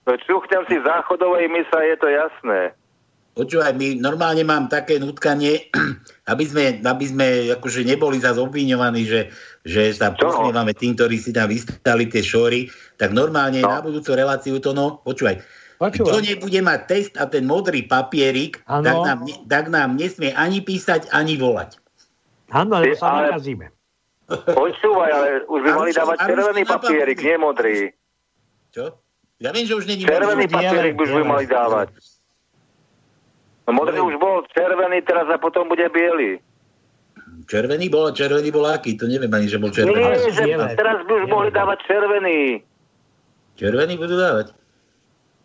[0.02, 2.74] No čuchňam si záchodovej mysa, je to jasné.
[3.32, 5.72] Počúvaj, my normálne mám také nutkanie,
[6.32, 9.32] aby sme, aby sme akože neboli zase obviňovaní, že,
[9.64, 13.72] že sa posmievame tým, ktorí si tam vystali tie šory, tak normálne No.
[13.72, 15.40] na budúcu reláciu to no, počúvaj,
[15.80, 16.20] kto Počúva.
[16.20, 19.18] nebude mať test a ten modrý papierik, tak nám,
[19.48, 21.80] tak nám nesmie ani písať, ani volať.
[22.50, 23.66] Áno, lebo sa Ale- nakazíme.
[24.30, 27.76] Počúvaj, ale už by mali dávať červený papierik, nie modrý.
[28.70, 28.94] Čo?
[29.36, 31.96] Ja viem, že už není Červený papierik by už by mali dávať.
[33.62, 36.42] No modrý už bol červený, teraz a potom bude biely.
[37.46, 38.94] Červený bol, a červený bol aký?
[38.96, 39.98] To neviem ani, že bol červený.
[39.98, 40.74] Nie, že biele.
[40.74, 41.34] teraz by už Biele.
[41.34, 42.38] mohli dávať červený.
[43.54, 44.46] Červený budú dávať.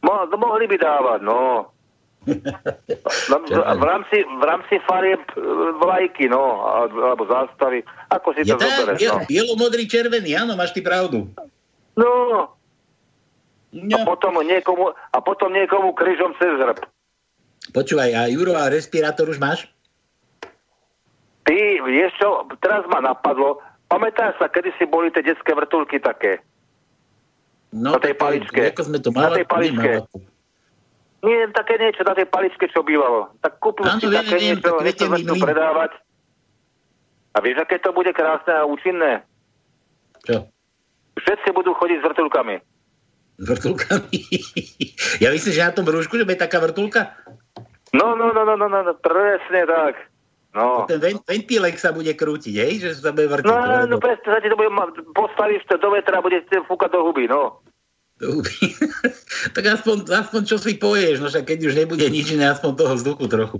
[0.01, 1.69] Mo, no, mohli by dávať, no.
[3.31, 5.39] no v, rámci, v rámci farieb e,
[5.79, 7.81] vlajky, no, a- alebo zástavy.
[8.11, 9.25] Ako si to tak, zoberieš, biel, no.
[9.25, 11.29] bielo, modrý, červený, áno, máš ty pravdu.
[11.95, 12.09] No,
[13.67, 14.07] a No.
[14.07, 16.81] potom niekomu, a potom niekomu kryžom cez hrb.
[17.71, 19.67] Počúvaj, a Juro, a respirátor už máš?
[21.43, 26.43] Ty, vieš čo, teraz ma napadlo, pamätáš sa, kedy si boli tie detské vrtulky také?
[27.71, 28.59] No, Na tej tak paličke.
[28.71, 29.43] Ako sme to Na mali?
[29.43, 29.89] tej paličke.
[31.23, 33.31] Nie, také niečo na tej paličke, čo bývalo.
[33.41, 35.91] Tak kúpil Áno, si také viem, niečo, tak viete, začnú predávať.
[37.33, 39.25] A vieš, aké to bude krásne a účinné?
[40.23, 40.47] Čo?
[41.17, 42.55] Všetci budú chodiť s vrtulkami.
[43.37, 44.19] S vrtulkami?
[45.23, 47.13] ja myslím, že na tom rúšku, že bude taká vrtulka?
[47.95, 49.95] No, no, no, no, no, no, no presne tak.
[50.57, 50.89] No.
[50.89, 52.73] Ten ven, ventilek sa bude krútiť, hej?
[52.81, 53.45] Že sa bude vrtiť.
[53.45, 56.41] No, no, do- presne, sa ti to bude, ma- postavíš to do vetra a bude
[56.49, 57.61] fúkať do huby, no.
[58.17, 58.73] do huby.
[59.55, 62.93] tak aspoň, aspoň čo si poješ, no však keď už nebude nič iné, aspoň toho
[62.97, 63.57] vzduchu trochu.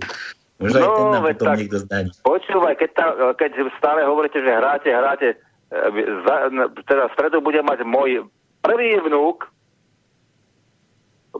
[0.58, 1.58] Možno aj No, ten nám potom tak.
[1.62, 2.10] niekto zdaní.
[2.26, 3.06] Počúvaj, keď, tá,
[3.38, 5.28] keď stále hovoríte, že hráte, hráte,
[5.70, 6.34] e, za,
[6.82, 8.26] teda v stredu bude mať môj
[8.58, 9.46] prvý vnúk,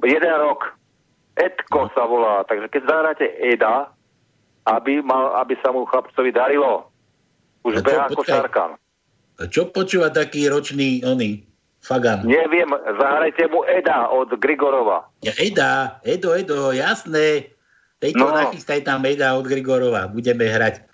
[0.07, 0.78] jeden rok,
[1.39, 3.95] Edko sa volá, takže keď zahráte Eda,
[4.69, 6.91] aby, mal, aby sa mu chlapcovi darilo.
[7.65, 8.71] Už behá ako šarkan.
[9.49, 11.47] Čo počúva taký ročný oný
[11.79, 12.27] Fagan?
[12.27, 15.07] Neviem, zahrajte mu Eda od Grigorova.
[15.23, 17.55] Ja, Eda, Edo, Edo, jasné.
[17.99, 18.35] Tejto No.
[18.35, 18.39] no.
[18.39, 20.87] nachystaj tam Eda od Grigorova, budeme hrať.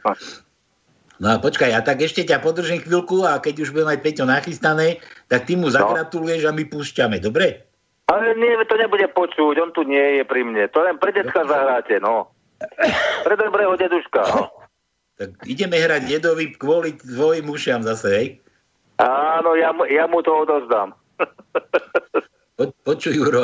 [1.21, 4.25] No a počkaj, a tak ešte ťa podržím chvíľku a keď už bude mať Peťo
[4.27, 4.99] nachystané,
[5.31, 7.65] tak ty mu zagratuluješ a my púšťame, dobre?
[8.05, 10.69] Ale nie, to nebude počuť, on tu nie je pri mne.
[10.77, 12.29] To len pre detka zahráte, no.
[13.25, 14.53] Pre dobrého deduška, no.
[15.15, 18.29] Tak ideme hrať Edovi kvôli tvojim ušiam zase, hej?
[18.99, 20.93] Áno, ja mu, ja mu to odozdám.
[22.55, 23.43] Po, počuj, Juro,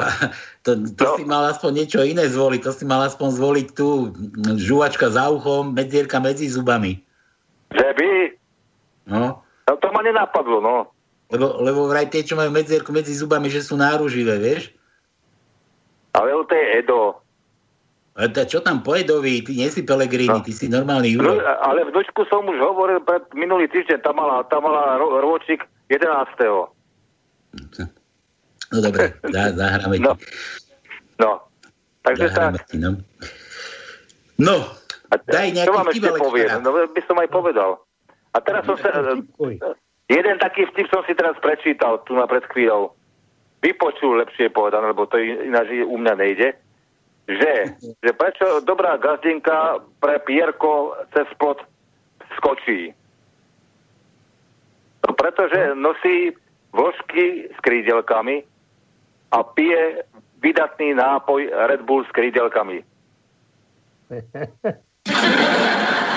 [0.62, 1.18] to, to No.
[1.18, 5.26] si mal aspoň niečo iné zvoliť, to si mal aspoň zvoliť tu mm, žuvačka za
[5.34, 7.02] uchom, medzierka medzi zubami.
[7.74, 8.10] Že by?
[9.10, 10.94] No, No to ma nenapadlo, no.
[11.30, 14.74] Lebo, lebo vraj tie, čo majú medzierku medzi zubami, že sú náruživé, vieš?
[16.10, 17.22] Ale to je Edo.
[18.18, 20.42] A čo tam po Edovi, ty nie si Pelegrini, No.
[20.42, 21.40] ty si normálny No, Juro.
[21.40, 26.68] ale vnúčku som už hovoril pred minulý týždeň, tam mala, tam mala ro, ročík 11.
[28.70, 30.04] No dobre, zá, zahráme ti.
[30.04, 30.12] No.
[31.22, 31.30] No.
[32.02, 32.34] Takže tak.
[32.34, 32.90] Zahráme ti, no.
[34.40, 34.56] No,
[35.10, 36.48] A daj čo nejaký vám ešte poviem?
[36.60, 37.70] No by som aj povedal.
[38.34, 38.90] A teraz som sa...
[39.16, 39.58] Tipkuj.
[40.10, 42.90] Jeden taký vtip som si teraz prečítal tu na pred chvíľou.
[43.62, 46.58] Vypočul, lepšie povedané, lebo to ináč u mňa nejde.
[47.30, 47.52] Že,
[48.02, 51.62] že prečo dobrá gazdinka pre Pierko cez plot
[52.34, 52.90] skočí.
[55.06, 56.34] No, pretože nosí
[56.74, 58.42] vložky s krídelkami
[59.30, 60.02] a pije
[60.42, 62.82] vydatný nápoj Red Bull s krídelkami.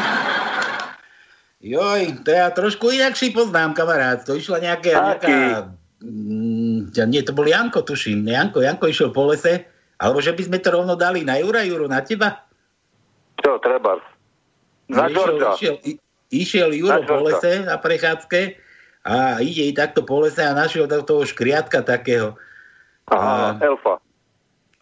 [1.64, 4.20] Joj, to ja trošku inakší poznám, kamarát.
[4.28, 5.32] To išla nejaká, nejaká
[6.04, 8.28] mm, nie, to bol Janko, tuším.
[8.28, 9.64] Janko, Janko išiel po lese,
[9.96, 12.44] alebo že by sme to rovno dali na Jura, Juro, na teba?
[13.40, 13.96] Čo, treba?
[14.92, 15.56] Na No, išiel, Georgia.
[15.56, 15.76] išiel,
[16.28, 18.40] išiel Juro Na po lese na prechádzke
[19.08, 22.36] a ide i takto po lese a našiel to- toho škriatka takého.
[23.08, 24.03] Aha, A- elfa.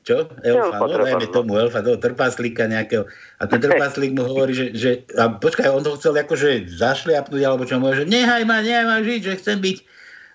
[0.02, 0.34] Čo?
[0.42, 3.06] Elfa, no dajme tomu elfa, toho trpaslíka nejakého.
[3.38, 7.70] A ten trpaslík mu hovorí, že, že a počkaj, on to chcel akože zašliapnúť, alebo
[7.70, 9.78] čo mu hovorí, že nehaj ma, nehaj ma žiť, že chcem byť,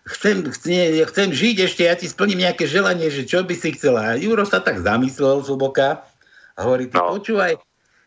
[0.06, 4.14] chcem, chcem, chcem žiť ešte, ja ti splním nejaké želanie, že čo by si chcela.
[4.14, 6.06] A Juro sa tak zamyslel zhlboka
[6.54, 7.18] a hovorí, ty No.
[7.18, 7.58] počúvaj,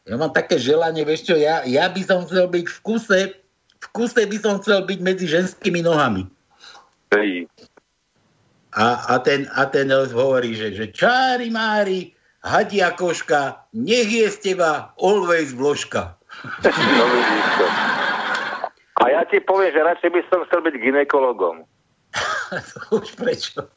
[0.07, 3.19] ja mám také želanie, vieš čo, ja, ja by som chcel byť v kuse,
[3.79, 6.23] v kuse by som chcel byť medzi ženskými nohami.
[7.11, 7.51] Hej.
[8.79, 14.31] A, a, ten, a ten elf hovorí, že, že čári mári, hadia koška, nech je
[14.31, 16.15] z teba always vložka.
[16.63, 17.05] No.
[18.99, 21.67] A ja ti poviem, že radšej by som chcel byť ginekologom.
[22.71, 23.67] to už prečo?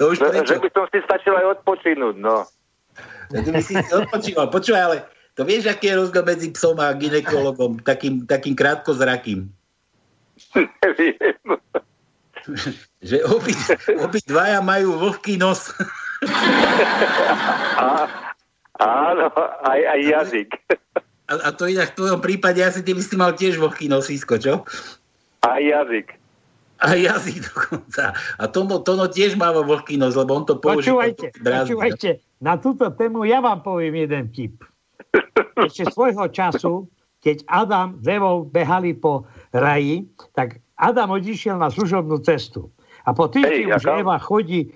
[0.00, 0.56] to už prečo?
[0.56, 2.48] že by som si stačil aj odpočinúť, no.
[3.28, 4.48] Ty by si si odpočíval.
[4.48, 4.96] Počúvaj, ale
[5.36, 9.44] to vieš, aký je rozdiel medzi psom a ginekologom, takým, takým krátkozrakým.
[10.56, 11.36] Neviem.
[13.08, 13.52] Že obi,
[14.02, 15.70] obi dvaja majú vlhký nos.
[17.76, 18.08] A,
[18.80, 19.28] áno,
[19.68, 20.50] aj, aj jazyk.
[21.28, 24.40] A, a to inak v tvojom prípade asi ty by si mal tiež vlhký nosísko,
[24.40, 24.64] čo?
[25.44, 26.16] Aj jazyk.
[26.76, 28.12] A jazyk dokonca.
[28.36, 31.08] A Tono, Tono tiež má vlhký nos, lebo on to používa.
[31.08, 32.10] Počúvajte, počúvajte,
[32.44, 34.60] na túto tému ja vám poviem jeden vtip.
[35.56, 36.84] Ešte svojho času,
[37.24, 39.24] keď Adam s Evou behali po
[39.56, 40.04] raji,
[40.36, 42.68] tak Adam odišiel na služobnú cestu.
[43.08, 43.92] A po týždni Hej, už aká?
[44.00, 44.72] Eva chodí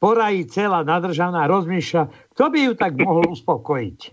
[0.00, 4.12] po raji celá nadržaná, rozmýšľa, kto by ju tak mohol uspokojiť.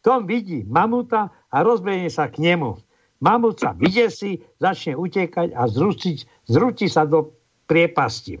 [0.00, 2.80] Tom vidí mamuta a rozbehne sa k nemu.
[3.20, 7.36] Mamut sa vydesí, začne utekať a zrútiť, zrúti sa do
[7.68, 8.40] priepasti.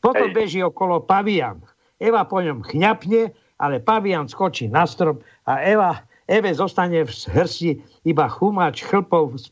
[0.00, 0.36] Potom Hej.
[0.36, 1.60] beží okolo pavian.
[2.00, 7.70] Eva po ňom chňapne, ale pavian skočí na strop a Eva, Eve zostane v hrsti
[8.08, 9.48] iba chumač chlpov z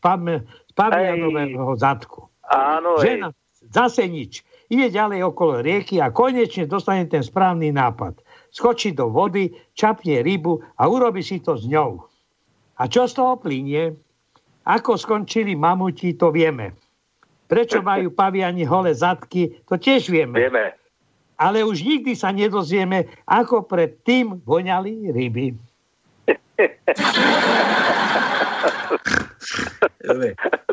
[0.77, 2.29] pavianového zadku.
[2.47, 3.19] Áno, hej.
[3.19, 3.29] Žena
[3.73, 4.45] zase nič.
[4.67, 8.19] Ide ďalej okolo rieky a konečne dostane ten správny nápad.
[8.51, 12.03] Skočí do vody, čapne rybu a urobi si to s ňou.
[12.77, 13.95] A čo z toho plinie?
[14.67, 16.75] Ako skončili mamuti, to vieme.
[17.47, 20.35] Prečo majú paviani holé zadky, to tiež vieme.
[20.35, 20.75] Vieme.
[21.37, 25.53] Ale už nikdy sa nedozvieme, ako predtým voňali ryby.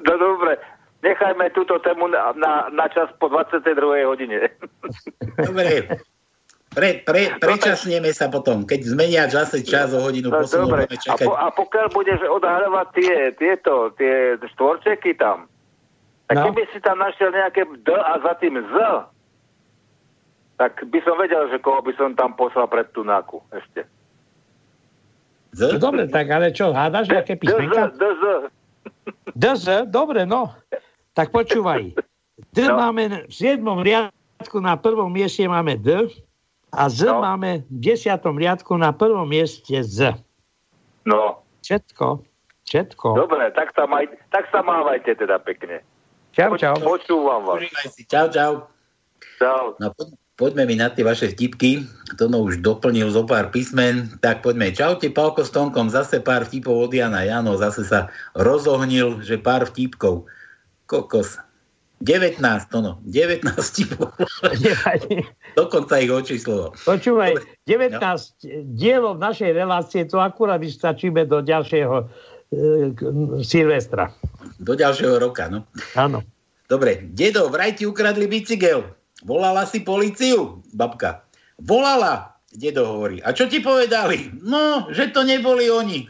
[0.03, 0.57] No dobre,
[1.01, 3.75] nechajme túto tému na, na, na čas po 22.
[4.07, 4.47] hodine.
[5.35, 5.87] Dobre.
[6.73, 8.65] Pre, pre, prečasneme sa potom.
[8.65, 11.25] Keď zmenia zase čas o hodinu No posunú, dobre, budeme a, čakať.
[11.29, 15.45] po, a pokiaľ budeš odhľadovať tie, tieto, tie štvorčeky tam,
[16.25, 16.49] tak No.
[16.49, 18.75] keby si tam našiel nejaké D a za tým Z,
[20.57, 23.85] tak by som vedel, že koho by som tam poslal pred tunáku ešte.
[25.53, 25.73] Z?
[25.73, 27.93] No dobre, tak ale čo, hádaš nejaké písmenka?
[27.93, 28.25] D, Z, D, Z.
[29.33, 30.53] DZ, dobre, no.
[31.13, 31.93] Tak počúvaj.
[32.51, 32.77] D No.
[32.79, 33.61] máme v 7.
[33.79, 36.09] riadku na prvom mieste máme D
[36.69, 37.21] a Z No.
[37.21, 38.09] máme v 10.
[38.33, 40.17] riadku na prvom mieste Z.
[41.05, 42.23] No, Všetko.
[42.63, 43.07] Všetko.
[43.13, 45.83] dobre, tak sa, maj, tak sa mávajte teda pekne.
[46.33, 46.73] Čau, čau.
[46.79, 47.61] Počúvam vás.
[48.09, 48.53] Čau, čau.
[49.37, 49.77] Čau.
[49.77, 49.93] No,
[50.35, 51.85] poďme mi na tie vaše vtipky.
[52.17, 54.09] Tono už doplnil zo pár písmen.
[54.21, 54.73] Tak poďme.
[54.73, 55.89] Čaute, Palko s Tonkom.
[55.89, 57.25] Zase pár vtipov od Jana.
[57.25, 60.25] Jano zase sa rozohnil, že pár vtipkov.
[60.89, 61.37] Kokos.
[62.03, 62.99] 19, Tono.
[63.07, 64.11] 19 vtipov.
[65.59, 66.75] Dokonca ich očísloval.
[66.83, 67.95] Počúvaj, Dobre.
[67.95, 72.05] 19 dielov našej relácie, to akurát vystačíme do ďalšieho e,
[73.39, 74.11] Silvestra.
[74.59, 75.63] Do ďalšieho roka, no.
[75.95, 76.19] Áno.
[76.67, 78.83] Dobre, dedo, vraj ti ukradli bicykel.
[79.21, 80.65] Volala si policiu?
[80.73, 81.29] Babka.
[81.61, 83.21] Volala, dedo hovorí.
[83.21, 84.33] A čo ti povedali?
[84.41, 86.09] No, že to neboli oni.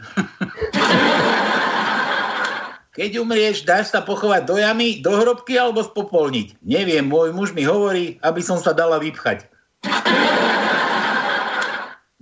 [2.94, 6.62] Keď umrieš, dáš sa pochovať do jamy, do hrobky alebo spopolniť?
[6.62, 9.50] Neviem, môj muž mi hovorí, aby som sa dala vypchať.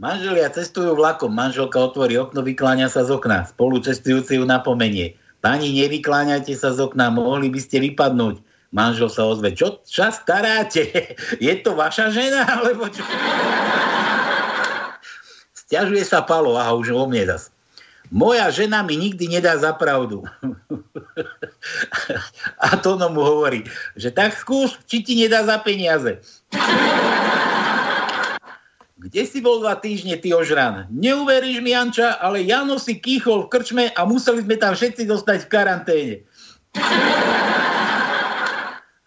[0.01, 3.45] Manželia cestujú vlakom, manželka otvorí okno, vykláňa sa z okna.
[3.47, 5.21] Spolu cestujúci ju napomenie.
[5.45, 8.41] Pani, nevykláňajte sa z okna, mohli by ste vypadnúť.
[8.73, 11.13] Manžel sa ozve, čo sa staráte?
[11.45, 13.05] Je to vaša žena, alebo čo?
[15.53, 17.53] Sťažuje sa Palo, aha, už o mne zas.
[18.13, 20.21] Moja žena mi nikdy nedá za pravdu.
[22.65, 23.65] A to mu hovorí,
[23.97, 26.21] že tak skús, či ti nedá za peniaze.
[29.01, 30.93] Kde si bol dva týždne, ty ožran?
[30.93, 35.39] Neuveríš mi, Janča, ale Jano si kýchol v krčme a museli sme tam všetci dostať
[35.43, 36.17] v karanténe.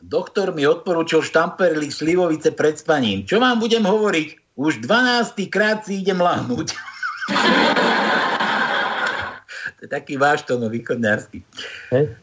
[0.06, 3.26] Doktor mi odporúčil štamperlik slivovice pred spaním.
[3.26, 4.54] Čo vám budem hovoriť?
[4.54, 5.50] Už 12.
[5.50, 6.68] krát si idem láhnuť.
[9.76, 11.42] to je taký váš tono východňarský.
[11.90, 12.14] Hey.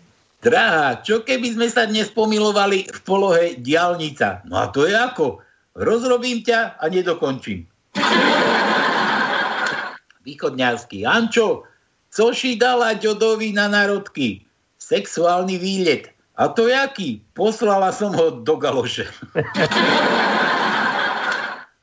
[0.46, 4.46] Drahá, čo keby sme sa dnes pomilovali v polohe diálnica?
[4.46, 5.42] No a to je ako?
[5.74, 7.66] Rozrobím ťa a nedokončím.
[10.26, 11.02] Východňarský.
[11.02, 11.66] Ančo,
[12.14, 14.46] coši dala Ďodovi na národky?
[14.78, 16.11] Sexuálny výlet.
[16.36, 17.20] A to jaký?
[17.36, 19.04] Poslala som ho do galoše.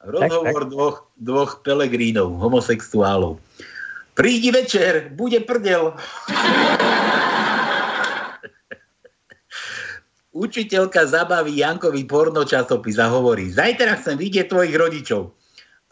[0.09, 3.37] Rozhovor dvoch, dvoch pelegrínov, homosexuálov.
[4.17, 5.93] Prídi večer, bude prdel.
[10.33, 15.35] Učiteľka zabaví Jankovi porno časopis a hovorí, zajtra chcem vidieť tvojich rodičov.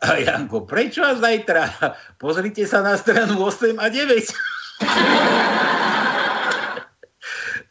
[0.02, 1.74] A Janko, prečo a zajtra?
[2.22, 4.57] Pozrite sa na stranu 8 a 9.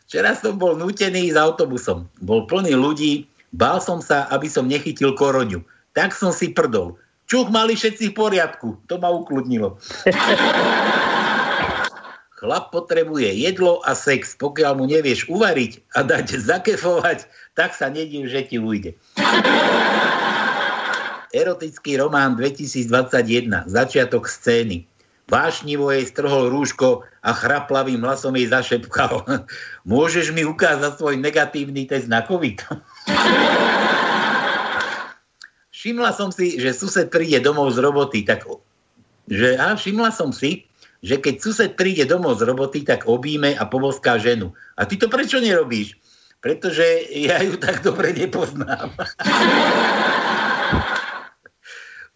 [0.07, 2.07] Včera som bol nutený s autobusom.
[2.23, 5.67] Bol plný ľudí, bál som sa, aby som nechytil koroňu.
[5.99, 6.95] Tak som si prdol.
[7.27, 8.79] Čuch mali všetci v poriadku.
[8.87, 9.83] To ma ukludnilo.
[12.39, 14.39] Chlap potrebuje jedlo a sex.
[14.39, 17.27] Pokiaľ mu nevieš uvariť a dať zakefovať,
[17.59, 18.95] tak sa nediv, že ti ujde.
[21.35, 23.67] Erotický román 2021.
[23.67, 24.87] Začiatok scény.
[25.27, 29.27] Vášnivo jej strhol rúško a chraplavým hlasom jej zašepkal.
[29.91, 32.63] Môžeš mi ukázať svoj negatívny test na COVID?
[35.77, 38.47] Všimla som si, že sused príde domov z roboty, tak
[39.27, 40.67] že, a všimla som si,
[41.03, 44.55] že keď sused príde domov z roboty, tak obíme a povoská ženu.
[44.79, 45.99] A ty to prečo nerobíš?
[46.41, 48.95] Pretože ja ju tak dobre nepoznám.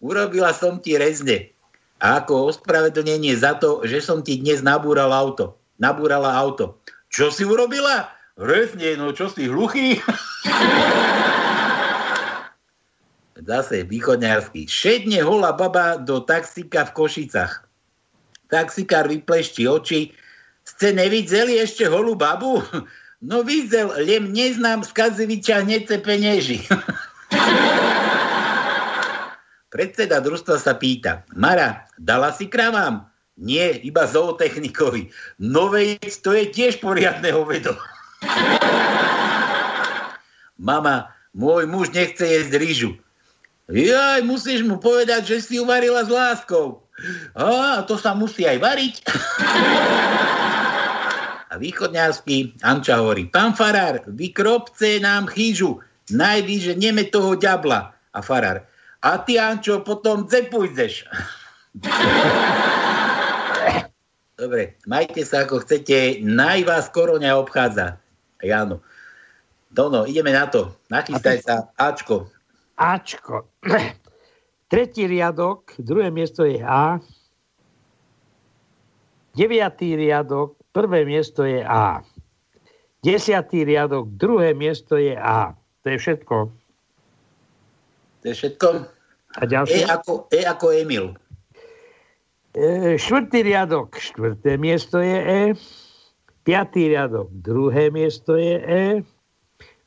[0.03, 1.53] Urobila som ti rezne.
[2.01, 5.61] A ako ospravedlnenie za to, že som ti dnes nabúral auto.
[5.77, 6.81] Nabúrala auto.
[7.13, 8.09] Čo si urobila?
[8.41, 10.01] Rezne, no čo si hluchý?
[13.41, 14.65] Zase východňarský.
[14.65, 17.71] Šedne holá baba do taxíka v Košicach
[18.51, 20.11] Taxikár vyplešti oči.
[20.67, 22.59] Ste nevideli ešte holú babu?
[23.21, 26.65] No videl, lem neznám z Kazeviča nece penieži.
[29.71, 33.07] Predseda družstva sa pýta, Mara, dala si kravám?
[33.39, 35.07] Nie, iba zootechnikovi.
[35.39, 35.71] No
[36.19, 37.71] to je tiež poriadne hovedo.
[40.67, 42.91] Mama, môj muž nechce jesť rýžu.
[43.71, 46.83] Jaj, musíš mu povedať, že si uvarila s láskou.
[47.31, 48.95] A to sa musí aj variť.
[51.51, 55.79] A východňarský Anča hovorí, pán Farár, vykropce nám chýžu,
[56.11, 57.91] najvyže neme toho ďabla.
[58.11, 58.63] A Farár,
[59.01, 61.09] a ty Ančo potom pôjdeš.
[64.37, 68.01] Dobre, majte sa ako chcete, naj vás koroňa obchádza.
[68.41, 68.81] Jano.
[69.69, 70.73] Dono, ideme na to.
[70.89, 71.55] Nachystaj sa.
[71.77, 72.27] Ačko.
[72.75, 73.47] Ačko.
[74.71, 76.97] Tretí riadok, druhé miesto je A.
[79.31, 82.03] Deviatý riadok, prvé miesto je A.
[83.01, 85.55] Desiatý riadok, druhé miesto je A.
[85.81, 86.60] To je všetko.
[88.21, 88.67] To je všetko?
[89.37, 89.81] A ďalšie?
[89.81, 91.17] E ako, e ako Emil.
[92.53, 95.41] E, štvrtý riadok, štvrté miesto je E.
[96.43, 98.85] Piatý riadok, druhé miesto je E.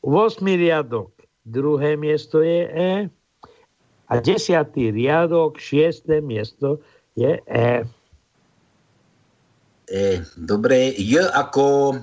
[0.01, 1.13] Vosmý riadok,
[1.45, 2.91] druhé miesto je E
[4.05, 6.81] a desiatý riadok, šiesté miesto
[7.13, 7.71] je E.
[9.85, 10.05] E,
[10.37, 11.97] dobre, J ako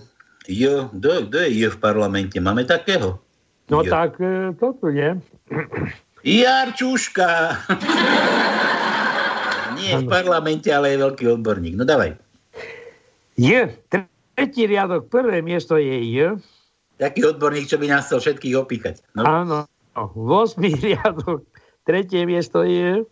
[0.46, 2.38] J, kto, kto je J v parlamente?
[2.38, 3.18] Máme takého?
[3.70, 3.90] No J.
[3.90, 5.18] tak e, to tu je.
[6.22, 7.30] Jarčuška.
[9.78, 11.74] Nie v parlamente, ale je veľký odborník.
[11.74, 12.14] No dávaj.
[13.34, 13.74] J.
[13.90, 16.38] Tretí riadok, prvé miesto je J.
[17.02, 19.02] Taký odborník, čo by nás chcel všetkých opíkať.
[19.18, 19.26] No.
[19.26, 19.66] Áno.
[19.98, 20.62] 8.
[20.86, 21.44] riadok,
[21.84, 23.04] tretie miesto je,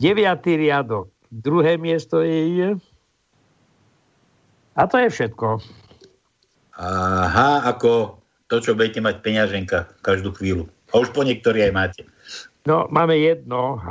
[0.00, 2.80] deviatý riadok, druhé miesto je,
[4.76, 5.64] a to je všetko.
[6.76, 8.20] Aha, ako
[8.52, 10.68] to, čo budete mať peňaženka každú chvíľu.
[10.90, 12.02] A už po niektorí aj máte.
[12.66, 13.90] No, máme jedno H.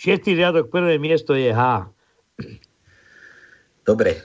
[0.00, 1.92] Šiestý riadok, prvé miesto je H.
[3.84, 4.16] Dobre.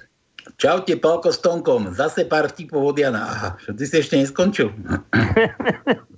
[0.55, 1.91] Čaute, Palko s Tonkom.
[1.91, 3.27] Zase pár vtipov od Jana.
[3.27, 4.71] Aha, ty si ešte neskončil.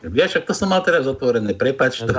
[0.00, 2.08] Ja však to som mal teraz otvorené, prepač to.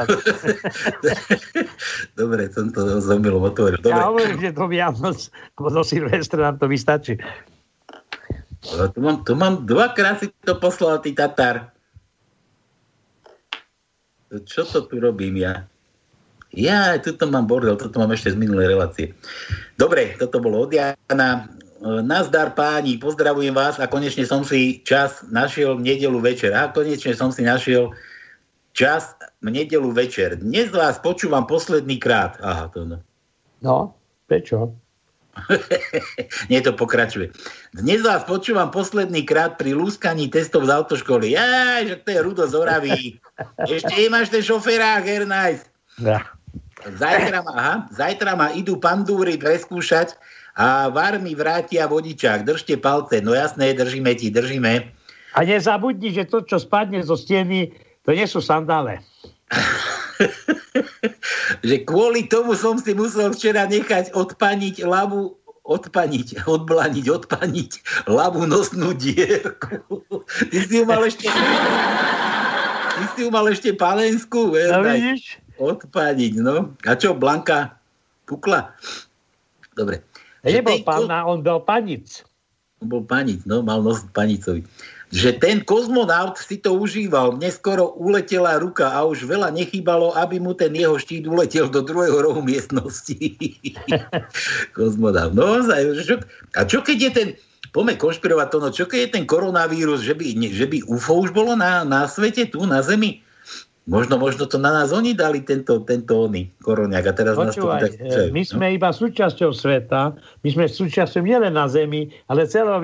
[2.19, 3.81] Dobre, som to zomilo otvoril.
[3.81, 3.97] Dobre.
[3.97, 7.17] Ja hovorím, že do Vianoc, do Silvestra nám to vystačí.
[8.61, 11.73] Tu mám, tu mám dvakrát si to poslal, ty Tatar.
[14.31, 15.65] Čo to tu robím ja?
[16.51, 19.15] Ja, tuto mám bordel, toto mám ešte z minulej relácie.
[19.79, 21.47] Dobre, toto bolo od Jana.
[21.81, 26.53] Nazdar páni, pozdravujem vás a konečne som si čas našiel v nedelu večer.
[26.53, 27.89] A konečne som si našiel
[28.77, 30.37] čas v nedelu večer.
[30.37, 32.37] Dnes vás počúvam posledný krát.
[32.45, 33.01] Aha, to no.
[33.65, 33.97] No,
[34.29, 34.77] prečo?
[36.51, 37.31] Nie, to pokračuje.
[37.75, 41.33] Dnes vás počúvam posledný krát pri lúskaní testov z autoškoly.
[41.35, 42.99] Jaj, že to je Rudo z Oravy.
[43.69, 45.67] Ešte nemáš ten šoférák, Ernajs.
[46.01, 46.25] Ja.
[46.81, 50.17] Zajtra ma, aha, zajtra ma idú pandúry preskúšať
[50.57, 52.41] a var mi vrátia vodičák.
[52.41, 53.21] Držte palce.
[53.21, 54.89] No jasné, držíme ti, držíme.
[55.37, 57.71] A nezabudni, že to, čo spadne zo steny,
[58.03, 58.99] to nie sú sandále.
[61.67, 67.71] že kvôli tomu som si musel včera nechať odpaniť lavu odpaniť, odblaniť, odpaniť
[68.09, 70.01] ľavú nosnú dierku.
[70.49, 71.29] Ty si ju mal ešte...
[72.91, 74.57] Ty si ju mal ešte palenskú.
[74.57, 75.37] No vidíš?
[75.61, 76.73] Odpaniť, no.
[76.89, 77.77] A čo, Blanka
[78.25, 78.73] pukla?
[79.77, 80.01] Dobre.
[80.41, 82.25] Nebol pána, on bol panic.
[82.81, 84.65] On bol panic, no, mal nos panicovi
[85.11, 87.35] že ten kozmonaut si to užíval.
[87.35, 87.51] Mne
[87.99, 92.39] uletela ruka a už veľa nechýbalo, aby mu ten jeho štít uletel do druhého rohu
[92.39, 93.35] miestnosti.
[94.77, 95.35] kozmonaut.
[95.35, 95.59] No,
[96.55, 97.27] a čo keď je ten,
[97.75, 101.35] poďme konšpirovať to, no čo keď je ten koronavírus, že by, že by UFO už
[101.35, 103.19] bolo na, na svete, tu na Zemi?
[103.89, 107.97] Možno, možno to na nás oni dali tento, tento oný koroniak a teraz Počúvaj, nás
[107.97, 108.29] to tak...
[108.29, 108.73] my sme no?
[108.77, 110.13] iba súčasťou sveta,
[110.45, 112.77] my sme súčasťou nielen na Zemi, ale celého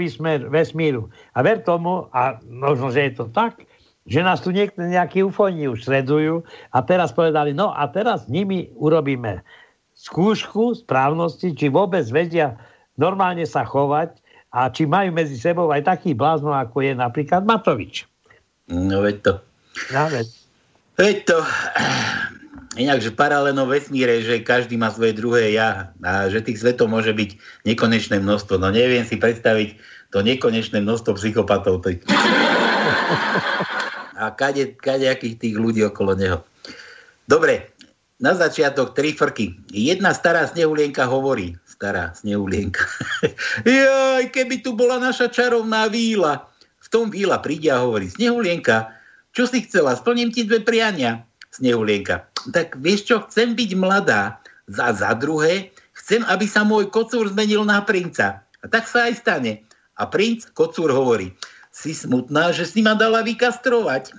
[0.49, 1.05] vesmíru.
[1.37, 3.61] A ver tomu, a možno, že je to tak,
[4.09, 6.41] že nás tu niekto, nejakí ufoni už sledujú
[6.73, 9.45] a teraz povedali, no a teraz nimi urobíme
[9.93, 12.57] skúšku správnosti, či vôbec vedia
[12.97, 14.17] normálne sa chovať
[14.49, 18.09] a či majú medzi sebou aj taký blázno, ako je napríklad Matovič.
[18.65, 19.33] No veď to.
[19.93, 20.46] Ja, veď.
[20.97, 21.37] Veď to,
[22.83, 27.13] inak, že paralelno vesmíre, že každý má svoje druhé ja a že tých svetov môže
[27.13, 27.37] byť
[27.69, 28.57] nekonečné množstvo.
[28.57, 29.77] No neviem si predstaviť
[30.09, 31.85] to nekonečné množstvo psychopatov.
[34.17, 36.41] A kade, kadejakých tých ľudí okolo neho.
[37.29, 37.69] Dobre,
[38.17, 39.53] na začiatok tri frky.
[39.69, 42.81] Jedna stará snehulienka hovorí, stará snehulienka.
[43.61, 46.49] Jaj, keby tu bola naša čarovná víla.
[46.81, 48.96] V tom víla príde a hovorí, snehulienka,
[49.37, 49.93] čo si chcela?
[49.93, 51.21] Splním ti dve priania.
[51.53, 52.25] Snehulienka.
[52.49, 54.41] Tak vieš čo, chcem byť mladá.
[54.65, 58.41] Za, za druhé, chcem, aby sa môj kocúr zmenil na princa.
[58.41, 59.61] A tak sa aj stane.
[59.93, 61.37] A princ, kocúr hovorí,
[61.69, 64.09] si smutná, že si ma dala vykastrovať.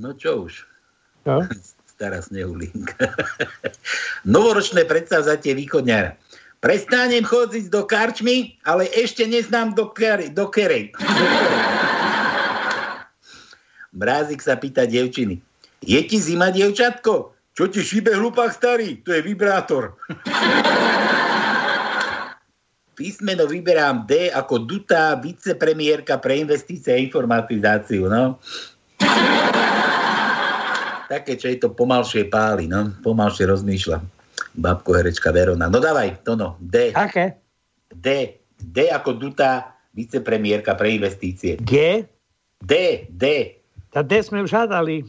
[0.00, 0.64] No čo už.
[1.28, 1.44] No?
[1.84, 2.96] Stará snehulinka.
[4.24, 6.16] Novoročné predsavzatie východňara.
[6.64, 10.32] Prestanem chodiť do karčmy, ale ešte neznám do, kerej.
[10.32, 10.96] do kerej.
[13.90, 15.42] Mrázik sa pýta devčiny.
[15.82, 17.34] Je ti zima, dievčatko?
[17.56, 19.02] Čo ti šíbe hlupák starý?
[19.02, 19.98] To je vibrátor.
[23.00, 28.12] Písmeno vyberám D ako dutá vicepremiérka pre investície a informatizáciu.
[28.12, 28.36] No.
[31.08, 32.92] Také, čo je to pomalšie páli, no.
[33.02, 33.98] Pomalšie rozmýšľa.
[34.60, 35.66] Babko herečka Verona.
[35.66, 36.60] No dávaj, to no.
[36.60, 36.92] D.
[36.94, 37.40] Aké?
[37.88, 38.36] D.
[38.60, 41.56] D ako dutá vicepremiérka pre investície.
[41.58, 42.04] G?
[42.60, 42.72] D.
[43.10, 43.24] D.
[43.90, 45.02] Tá D sme už hádali.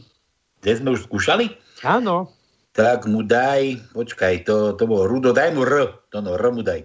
[0.58, 1.54] D sme už skúšali?
[1.86, 2.30] Áno.
[2.74, 6.02] Tak mu daj, počkaj, to, to bolo Rudo, daj mu R.
[6.10, 6.82] To no, R mu daj.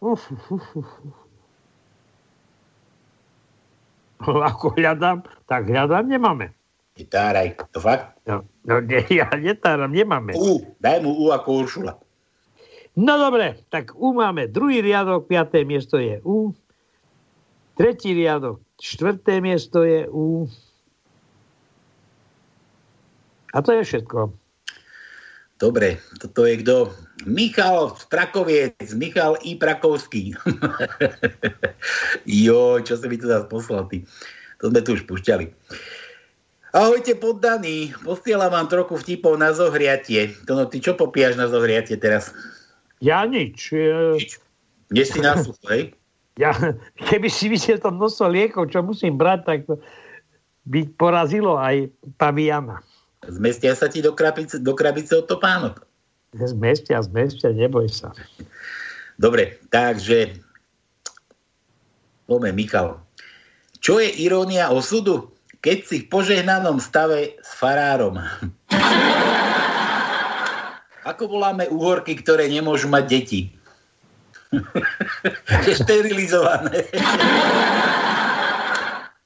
[0.00, 0.90] Uf, uf, uf.
[4.24, 6.56] Ako hľadám, tak hľadám, nemáme.
[6.94, 8.16] Netáraj, to fakt?
[8.24, 10.32] No, no ne, ja netáram, nemáme.
[10.38, 11.92] U, daj mu U ako Uršula.
[12.94, 16.54] No dobre, tak U máme druhý riadok, piaté miesto je U.
[17.74, 20.46] Tretí riadok, štvrté miesto je U.
[23.54, 24.34] A to je všetko.
[25.62, 26.90] Dobre, toto je kto?
[27.30, 29.54] Michal Prakoviec, Michal I.
[29.54, 30.34] Prakovský.
[32.46, 34.02] jo, čo si mi tu zase poslal ty.
[34.58, 35.46] To sme tu už pušťali.
[36.74, 40.34] Ahojte poddaní, posielam vám trochu vtipov na zohriatie.
[40.50, 42.34] To no, ty čo popíjaš na zohriatie teraz?
[42.98, 43.70] Ja nič.
[44.18, 44.42] Nič.
[44.90, 45.94] Nie si na sucho, hej?
[46.34, 46.50] Ja,
[46.98, 49.78] keby si videl to množstvo liekov, čo musím brať, tak to
[50.66, 51.86] by porazilo aj
[52.18, 52.82] paviana.
[53.28, 55.84] Zmestia sa ti do krabice, do krabice od topánok.
[56.34, 58.10] Zmestia, zmestia, neboj sa.
[59.14, 60.34] Dobre, takže
[62.26, 62.98] poďme, Michal.
[63.78, 65.30] Čo je irónia osudu?
[65.62, 68.18] Keď si v požehnanom stave s farárom.
[71.04, 73.40] Ako voláme uhorky, ktoré nemôžu mať deti?
[75.84, 76.88] Sterilizované.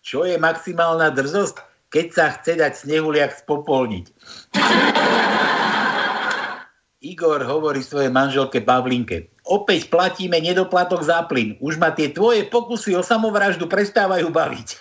[0.08, 1.60] Čo je maximálna drzosť?
[1.88, 4.12] Keď sa chce dať snehuliak spopolniť.
[6.98, 9.32] Igor hovorí svojej manželke Pavlinke.
[9.48, 11.56] Opäť platíme nedoplatok za plyn.
[11.62, 14.68] Už ma tie tvoje pokusy o samovraždu prestávajú baviť.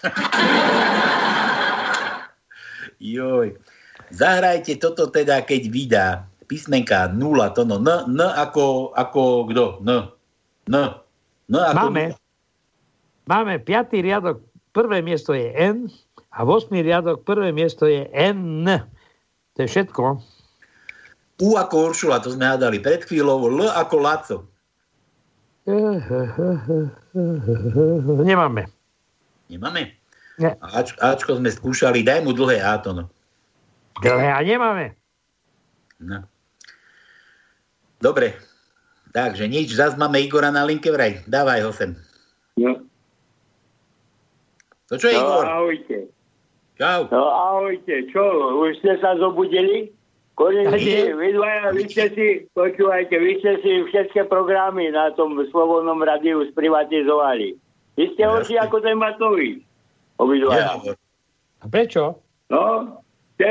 [3.15, 3.55] Joj.
[4.11, 6.07] Zahrajte toto teda, keď vydá
[6.49, 9.65] písmenka 0, to no, N, N ako, ako kto?
[9.85, 9.89] N.
[10.67, 10.75] N.
[11.47, 12.03] N ako Máme,
[13.29, 14.41] máme piatý riadok,
[14.73, 15.87] prvé miesto je N
[16.38, 18.69] a v osmý riadok prvé miesto je N.
[19.53, 20.03] To je všetko.
[21.38, 24.38] U ako Uršula, to sme hádali pred chvíľou, L ako Laco.
[28.21, 28.69] Nemáme.
[29.49, 29.81] Nemáme?
[30.38, 30.53] Nie.
[30.61, 33.09] Ač, Ačko sme skúšali, daj mu dlhé A to no.
[33.97, 34.93] Dlhé a nemáme.
[35.97, 36.21] no.
[37.97, 38.38] Dobre,
[39.09, 41.25] takže nič, zás máme Igora na linke vraj.
[41.25, 41.97] Dávaj ho sem.
[42.61, 42.85] No,
[44.88, 45.43] To čo je no Igor?
[45.49, 45.97] ahojte.
[46.78, 47.09] Čau.
[47.09, 48.21] No ahojte, čo,
[48.61, 49.89] už ste sa zobudili?
[50.38, 51.17] Konečne, Nie.
[51.17, 56.45] vy dvaja, vy ste si, počúvajte, vy ste si všetky programy na tom Slobodnom radiu
[56.53, 57.57] sprivatizovali.
[57.97, 58.65] Vy ste horší Jasne.
[58.69, 59.65] ako ten Matovič.
[60.21, 60.78] Obidvaja.
[60.78, 60.93] Ja,
[61.57, 62.21] A prečo?
[62.53, 63.01] No,
[63.41, 63.49] te,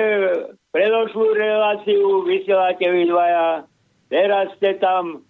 [0.70, 3.66] predošlú reláciu vysielate vy dvaja,
[4.06, 5.26] teraz ste tam,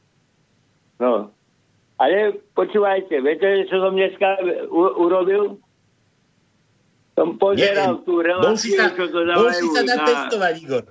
[1.00, 1.32] no.
[1.96, 4.36] Ale počúvajte, viete, čo som dneska
[4.68, 5.56] u, urobil?
[7.16, 9.88] Som pozeral tú reláciu, sa, čo to bol si dávajú sa na...
[9.96, 10.84] natestovať, Igor.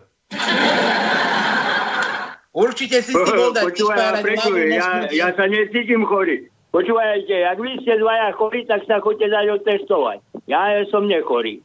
[2.56, 6.50] Určite si si bol dať vyšpárať hlavu na ja, ja sa necítim chorý.
[6.74, 10.20] Počúvajte, ak vy ste dvaja chorí, tak sa chodite dať otestovať.
[10.50, 11.62] Ja som nechorý.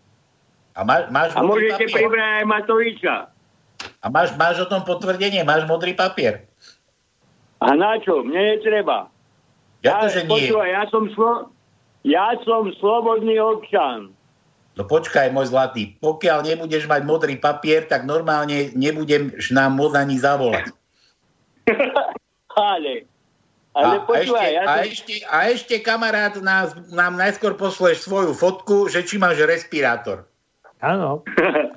[0.76, 1.96] A má, máš A môžete papier?
[1.98, 3.16] pribrať aj Matoviča.
[4.00, 5.42] A máš, máš o tom potvrdenie?
[5.42, 6.46] Máš modrý papier?
[7.58, 8.22] A na čo?
[8.22, 9.11] Mne netreba.
[9.82, 10.30] Ja to, že nie.
[10.30, 11.32] počúvaj, ja som, slo...
[12.04, 14.12] ja som slobodný občan.
[14.81, 20.16] No počkaj, môj zlatý, pokiaľ nebudeš mať modrý papier, tak normálne nebudem nám môcť ani
[20.16, 20.72] zavolať.
[22.57, 23.05] ale,
[23.76, 28.33] ale a, počúvaj, ešte, ja a, ešte, a ešte kamarát nás, nám najskôr pošleš svoju
[28.33, 30.24] fotku, že či máš respirátor.
[30.81, 31.20] Áno.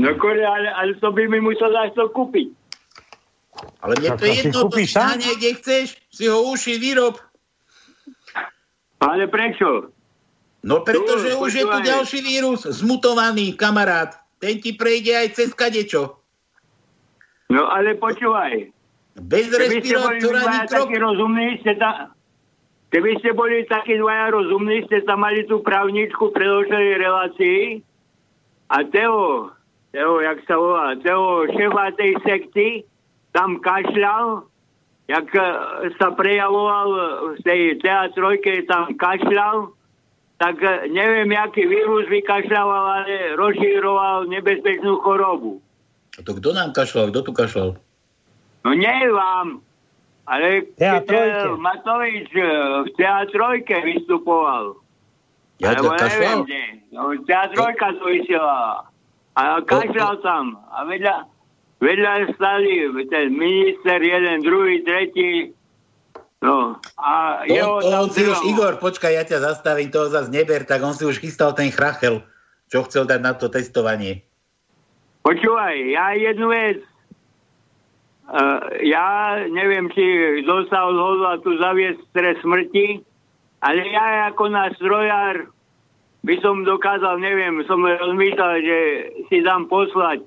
[0.00, 2.50] No kore, ale, ale to by mi musel za to kúpiť.
[3.84, 5.20] Ale mne to je to jedno, to si sám?
[5.20, 7.20] na kde chceš, si ho uši vyrob.
[9.04, 9.92] Ale prečo?
[10.62, 14.18] No pretože Tu, už je tu ďalší vírus, zmutovaný kamarát.
[14.38, 16.18] Ten ti prejde aj cez kadečo.
[17.50, 18.70] No ale počúvaj.
[19.18, 20.70] Bez respirátora krok.
[20.70, 22.14] takí rozumní, ste tam...
[22.88, 27.60] Keby ste boli takí dvaja rozumní, ste tam mali tú právničku predošlej relácii
[28.72, 29.52] a Teo,
[29.92, 32.68] Teo, jak sa volá, Teo, šéfa tej sekty,
[33.36, 34.48] tam kašľal,
[35.04, 35.44] jak e,
[36.00, 36.88] sa prejavoval
[37.36, 39.72] v tej teatrojke, tam kašľal,
[40.38, 45.58] tak e, neviem, aký vírus vykašľal, ale rozšíroval nebezpečnú chorobu.
[46.18, 47.10] A to kto nám kašľal?
[47.10, 47.78] Kto tu kašľal?
[48.66, 49.62] No nie vám,
[50.28, 52.46] ale keď, eh, Matovič eh,
[52.84, 54.76] v teatrojke vystupoval.
[55.58, 56.20] Ja Alebo to kašľal?
[56.20, 56.62] neviem kde.
[56.92, 58.86] No, teatrojka to vysielala.
[59.34, 60.60] A kašľal tam.
[60.70, 61.16] A vedľa,
[61.80, 65.54] vedľa stali ten minister, jeden, druhý, tretí.
[66.38, 68.38] No, a To, jeho to tam on si už.
[68.46, 72.22] Igor, počkaj, ja ťa zastavím, toho zase neber, tak on si už chystal ten chrachel,
[72.70, 74.22] čo chcel dať na to testovanie.
[75.26, 76.78] Počúvaj, ja jednu vec.
[78.28, 80.04] Uh, ja neviem, či
[80.44, 83.00] kto sa odhodla tu zaviesť trest smrti,
[83.64, 85.48] ale ja ako na strojár
[86.22, 88.78] by som dokázal, neviem, som rozmýšľal, že
[89.32, 90.22] si dám poslať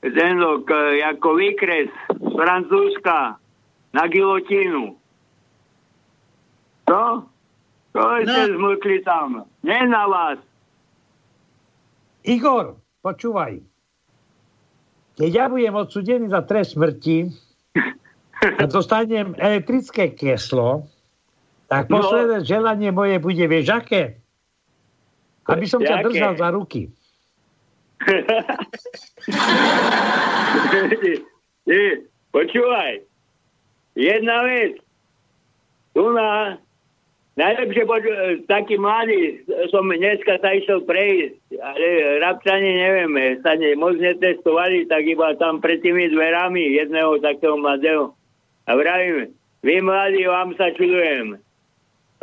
[0.00, 0.70] ten k,
[1.04, 3.36] ako výkres z Francúzska
[3.92, 5.03] na gilotínu.
[6.84, 7.24] To?
[7.94, 8.18] To No.
[8.20, 9.46] ste zmlkli tam.
[9.62, 10.38] Nie na vás.
[12.24, 13.60] Igor, počúvaj.
[15.14, 17.30] Keď ja budem odsudený za trest smrti
[18.60, 20.90] a dostanem elektrické keslo,
[21.70, 22.02] tak No.
[22.02, 24.18] posledné želanie moje bude, vieš aké?
[25.46, 26.88] Aby som ťa držal za ruky.
[32.34, 32.92] Počúvaj.
[33.94, 34.74] Jedna vec.
[35.94, 36.58] Tu na...
[37.34, 39.42] Najlepšie, poč- taký mladý,
[39.74, 41.86] som dneska sa išiel prejsť, ale
[42.22, 48.14] rabčani nevieme, sa ne, moc netestovali, tak iba tam pred tými dverami jedného takého mladého.
[48.70, 49.34] A vravím,
[49.66, 51.34] vy mladí, vám sa čudujem.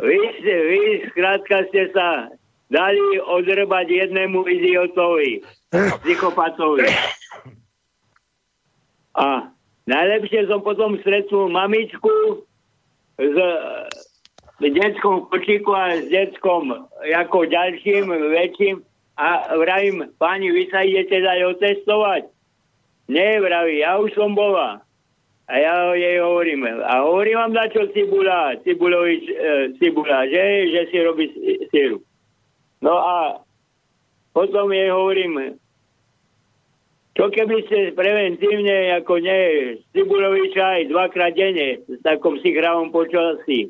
[0.00, 0.80] vy, vy
[1.12, 2.32] skrátka ste sa
[2.72, 5.44] dali odrbať jednému idiotovi,
[6.00, 6.88] psychopatovi.
[9.12, 9.52] A
[9.84, 12.48] najlepšie som potom stretnul mamičku
[13.20, 13.36] s
[14.70, 16.70] detskom kočíku a s detskom
[17.02, 18.76] ako ďalším, väčším
[19.18, 22.22] a vravím, pani, vy sa idete dať otestovať?
[23.10, 24.80] Nie, vraví, ja už som bola.
[25.50, 29.34] A ja jej hovorím, a hovorím vám na čo Cibula, Cibulovič, e,
[29.76, 31.28] Cibula, že, že si robí
[31.68, 32.00] síru.
[32.80, 33.42] No a
[34.32, 35.58] potom jej hovorím,
[37.12, 43.68] čo keby ste preventívne, ako nie, Cibuloviča aj dvakrát denne, v takom si hravom počasí.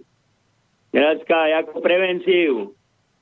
[0.93, 2.76] Grácka, ako prevenciu.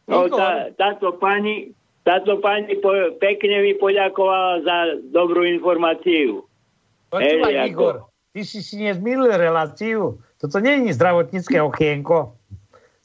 [0.05, 1.71] No tá, táto pani,
[2.03, 4.77] táto pani po, pekne mi poďakovala za
[5.09, 6.43] dobrú informáciu.
[7.09, 10.19] Počúvaj, Hej, Igor, ako- ty si si nezmýlil reláciu.
[10.37, 12.35] Toto nie je zdravotnícke okienko.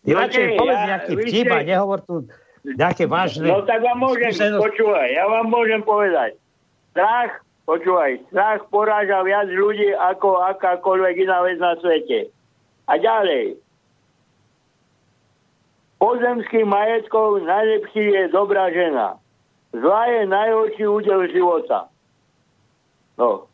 [0.01, 2.13] Ty No radšej nie, povedz ja- nejaký vtip a nehovor tu
[2.63, 3.45] nejaké vážne.
[3.45, 4.61] No tak vám môžem, skúsenosti.
[4.66, 6.38] počúvaj, ja vám môžem povedať.
[6.89, 12.34] Strach, počúvaj, strach poráža viac ľudí ako akákoľvek iná vec na svete.
[12.86, 13.61] A ďalej.
[15.95, 19.15] Pozemských majetkov najlepší je dobrá žena.
[19.71, 21.87] Zlá je najhorší údel života.
[23.15, 23.47] No.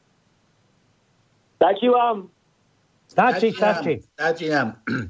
[1.55, 2.29] Stačí vám?
[3.07, 3.93] Stačí, stačí.
[4.11, 4.77] Stačí nám.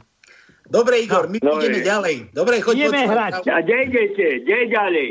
[0.72, 1.86] Dobre, Igor, my No, ideme je.
[1.86, 2.16] ďalej.
[2.32, 3.12] Dobre, choď Ideme počúvať.
[3.12, 3.34] hrať.
[3.46, 4.26] A kde idete?
[4.42, 5.10] Kde ďalej?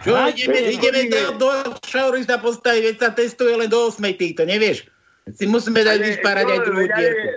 [0.00, 1.36] Čo, Hrať, ideme, ideme, ideme ideme.
[1.36, 1.48] do,
[1.84, 4.88] šaury sa postaviť, veď sa testuje len do 8 týchto, nevieš?
[5.30, 7.28] Si musíme dať vyspárať aj to, druhú dierku.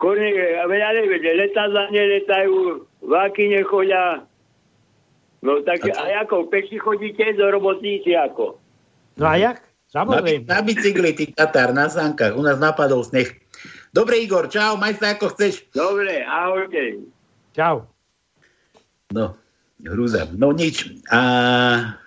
[0.00, 4.24] Korník, a veď ale veď, letadla neletajú, vláky nechodia.
[5.44, 8.56] No tak A a, ako, peši chodíte do roboty, či ako?
[9.20, 9.60] No a jak?
[9.60, 10.48] Na, Samozrejme.
[10.48, 12.32] na bicykli, ty Katar, na sánkach.
[12.32, 13.28] U nás napadol sneh.
[13.90, 15.66] Dobre, Igor, čau, maj sa ako chceš.
[15.74, 17.02] Dobre, ahojte.
[17.52, 17.90] Čau.
[19.10, 19.34] No,
[19.82, 20.30] hrúza.
[20.32, 20.86] No nič.
[21.10, 21.20] A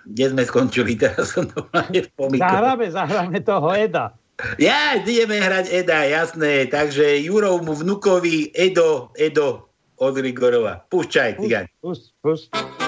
[0.08, 0.96] kde sme skončili?
[1.02, 2.42] Teraz som to v pomykol.
[2.42, 4.16] Zahráme, zahráme toho Eda.
[4.58, 6.66] Ja, ideme hrať Eda, jasné.
[6.66, 9.70] Takže Jurovmu vnukovi Edo, Edo
[10.02, 10.82] od Rigorova.
[10.90, 11.64] Púšťaj, cigaň.
[11.80, 12.50] Pust, pust.
[12.50, 12.83] Miloval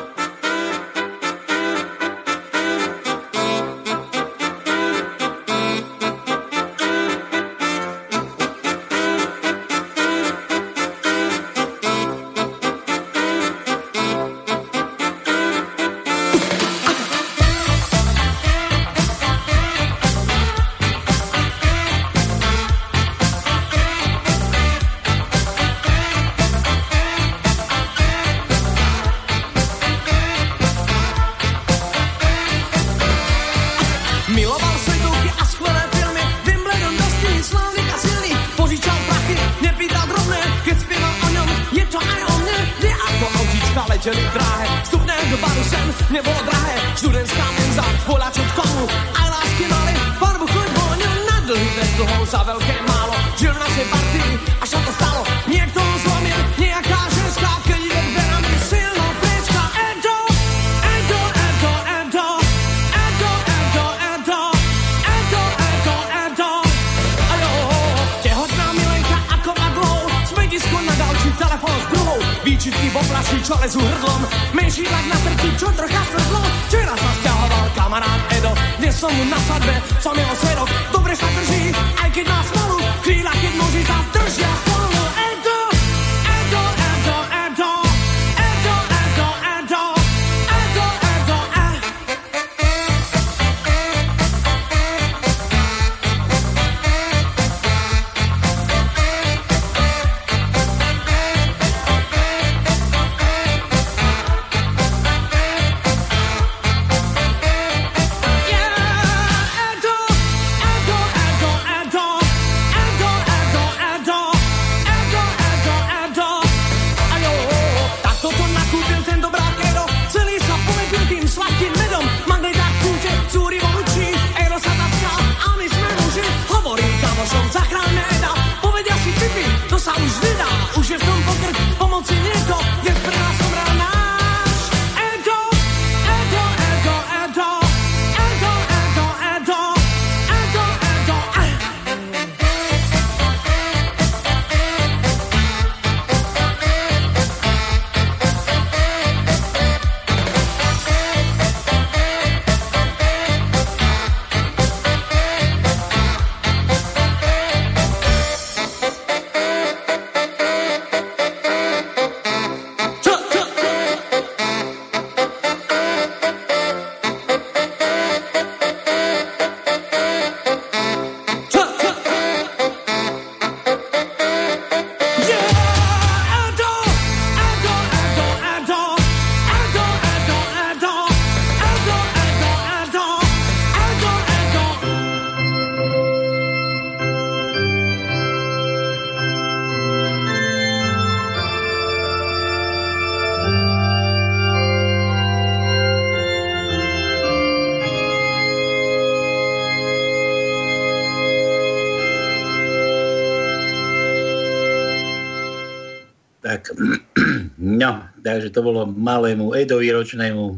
[208.56, 210.56] to bolo malému Edovi ročnému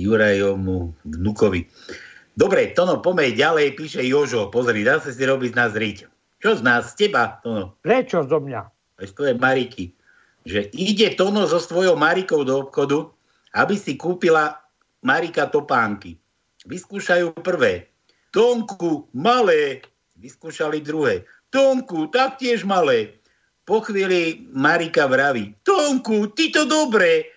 [0.00, 1.68] Jurajovmu vnukovi.
[2.32, 4.48] Dobre, Tono, pomeď ďalej, píše Jožo.
[4.48, 6.08] Pozri, dá sa si robiť z nás riť.
[6.40, 6.96] Čo z nás?
[6.96, 7.76] Z teba, Tono?
[7.84, 8.64] Prečo zo mňa?
[9.04, 9.92] Z tvojej Mariky.
[10.48, 13.12] Že ide Tono so svojou Marikou do obchodu,
[13.52, 14.56] aby si kúpila
[15.04, 16.16] Marika topánky.
[16.64, 17.92] Vyskúšajú prvé.
[18.32, 19.84] Tonku, malé.
[20.16, 21.28] Vyskúšali druhé.
[21.52, 23.17] Tonku, taktiež malé.
[23.68, 27.28] Po chvíli Marika vraví, Tonku, ty to dobre.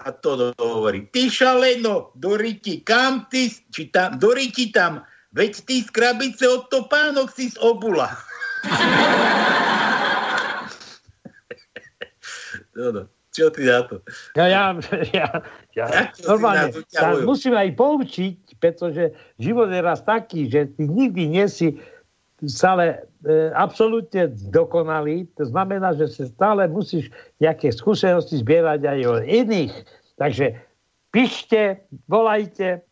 [0.00, 5.04] A to hovorí, ty šaleno, do riti, kam ty, či tam, do riti tam,
[5.36, 8.08] veď ty z krabice od topánok si z obula.
[12.78, 13.02] no, no.
[13.28, 14.00] Čo ty na to?
[14.40, 14.64] Ja, ja,
[15.12, 15.28] ja,
[15.76, 15.86] ja
[16.24, 21.76] normálne, ja musím aj poučiť, pretože život je raz taký, že ty nikdy nie si
[22.48, 23.07] stále
[23.54, 25.26] absolútne dokonalý.
[25.38, 27.10] To znamená, že sa stále musíš
[27.42, 29.74] nejaké skúsenosti zbierať aj od iných.
[30.18, 30.54] Takže
[31.10, 32.82] píšte, volajte,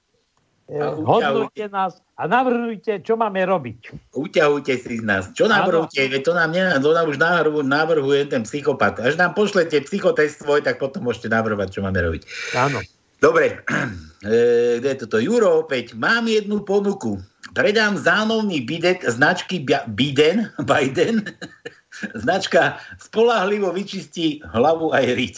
[0.66, 4.10] e, hodnote nás a navrhujte, čo máme robiť.
[4.18, 5.30] Uťahujte si z nás.
[5.30, 6.10] Čo navrhujte?
[6.26, 8.98] To nám, ne, to nám už navrhu, navrhuje ten psychopat.
[8.98, 12.22] Až nám pošlete psychotest svoj, tak potom môžete navrhovať, čo máme robiť.
[12.58, 12.82] Áno.
[13.22, 13.62] Dobre,
[14.26, 15.22] e, kde je toto?
[15.22, 15.94] Juro opäť.
[15.94, 17.20] Mám jednu ponuku
[17.56, 21.24] predám zánovný bidet značky Biden, Biden,
[22.12, 25.36] značka spolahlivo vyčistí hlavu aj riť.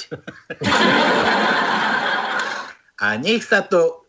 [2.99, 4.03] A nech sa to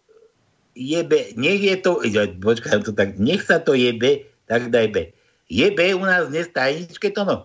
[0.74, 2.02] jebe, nech je to,
[2.42, 5.04] počkaj, to tak, nech sa to jebe, tak daj be.
[5.46, 7.38] Jebe u nás dnes tajničke to no?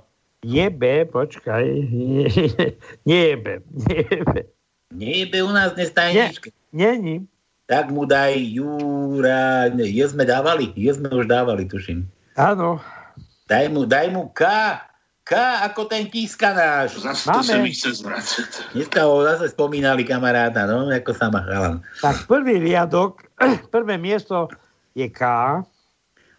[0.44, 1.64] Jebe, počkaj,
[3.08, 4.40] nie, jebe, nie jebe.
[4.92, 6.52] Nie jebe u nás dnes tajničke.
[6.72, 7.28] Nie, není
[7.64, 12.04] tak mu daj Jura, je sme dávali, je sme už dávali, tuším.
[12.36, 12.76] Áno.
[13.48, 14.44] Daj mu, daj mu K,
[15.24, 15.32] K
[15.64, 17.00] ako ten kíska náš.
[17.00, 18.76] Zase to sa mi chce zvracať.
[18.76, 21.80] Dneska ho zase spomínali kamaráta, no, ako sa má chalan.
[22.04, 23.24] Tak prvý riadok,
[23.74, 24.52] prvé miesto
[24.92, 25.20] je K.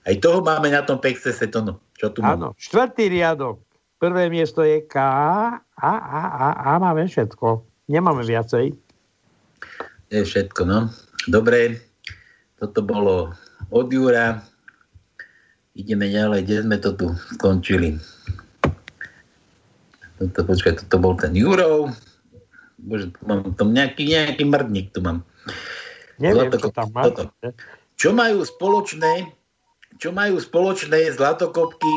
[0.06, 1.82] Aj toho máme na tom Pexese, to no.
[1.98, 3.58] Čo tu Áno, štvrtý riadok,
[3.98, 7.66] prvé miesto je K a, a, a, a máme všetko.
[7.90, 8.76] Nemáme viacej.
[10.14, 10.94] Je všetko, no.
[11.26, 11.80] Dobre,
[12.60, 13.32] toto bolo
[13.72, 14.44] od Jura.
[15.76, 18.00] Ideme ďalej, kde sme to tu skončili.
[20.16, 21.92] Toto, počkaj, toto bol ten Jurov.
[22.80, 25.28] Bože, tu mám tam nejaký, nejaký mrdník tu mám.
[26.20, 27.02] Neviem, Zlato, čo tam má.
[27.12, 27.24] Toto.
[27.96, 29.32] Čo majú spoločné,
[30.00, 31.94] čo majú spoločné zlatokopky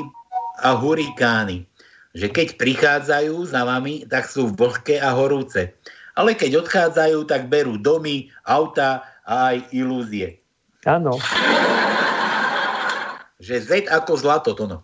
[0.62, 1.66] a hurikány?
[2.14, 5.74] Že keď prichádzajú za vami, tak sú vlhké a horúce.
[6.18, 10.40] Ale keď odchádzajú, tak berú domy, auta aj ilúzie.
[10.88, 11.20] Áno.
[13.38, 14.78] Že Z ako zlato, to no.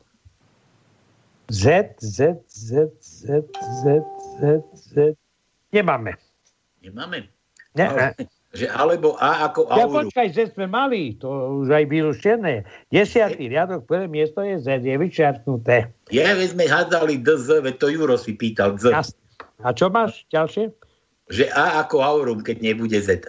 [1.50, 2.70] Z, Z, Z,
[3.02, 3.84] Z, Z,
[4.38, 4.42] Z,
[4.72, 4.92] Z.
[5.74, 6.14] Nemáme.
[6.78, 7.26] Nemáme?
[7.74, 8.14] Ne, Ale,
[8.58, 10.06] že alebo A ako ja auru.
[10.06, 11.26] počkaj, Z sme mali, to
[11.66, 12.62] už aj vylúštené.
[12.94, 15.90] Desiatý riadok, prvé miesto je Z, je vyčiarknuté.
[16.14, 18.94] Je, veď sme hádzali DZ, veď to Juro si pýtal, Z.
[19.66, 20.70] A čo máš ďalšie?
[21.32, 23.24] Že A ako aurum, keď nebude Z.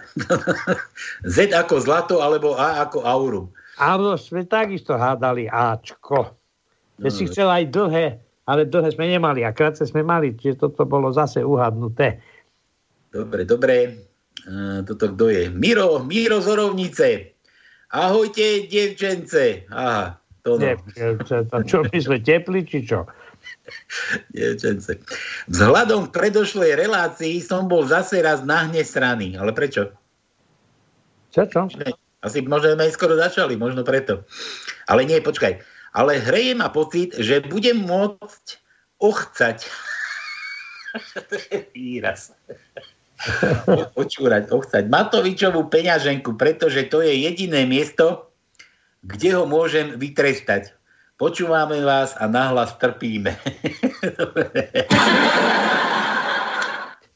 [1.36, 3.46] Z ako zlato, alebo A ako aurum.
[3.80, 6.32] Áno, sme takisto hádali Ačko.
[6.96, 8.06] Že no, si chcel aj dlhé,
[8.48, 12.20] ale dlhé sme nemali a krátce sme mali, čiže toto bolo zase uhadnuté.
[13.12, 13.76] Dobre, dobre.
[14.44, 15.42] E, toto kto je?
[15.52, 17.08] Miro, Miro z Orovnice.
[17.92, 19.68] Ahojte, devčence.
[19.72, 20.64] Aha, to no.
[20.64, 21.36] Devčence,
[21.68, 23.04] čo myslí, tepli, či čo?
[24.34, 24.98] Dievčence.
[25.50, 29.34] Vzhľadom k predošlej relácii som bol zase raz nahne sraný.
[29.36, 29.92] Ale prečo?
[31.34, 31.68] Čo, čo?
[32.24, 34.24] Asi možno skoro začali, možno preto.
[34.88, 35.60] Ale nie, počkaj.
[35.96, 38.46] Ale hreje ma pocit, že budem môcť
[38.98, 39.68] ochcať.
[41.76, 42.32] Výraz.
[43.96, 48.28] Počúrať, ochcať Matovičovú peňaženku, pretože to je jediné miesto,
[49.04, 50.76] kde ho môžem vytrestať.
[51.16, 53.32] Počúvame vás a nahlas trpíme.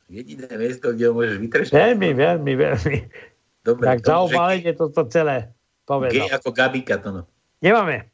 [0.08, 1.76] Jediné miesto, kde ho môžeš vytrešať.
[1.76, 2.96] Veľmi, veľmi, veľmi.
[3.60, 5.52] Dobre, tak za obalenie toto celé
[5.84, 6.16] povedal.
[6.16, 7.22] G ako Gabika to no.
[7.60, 8.08] Nemáme.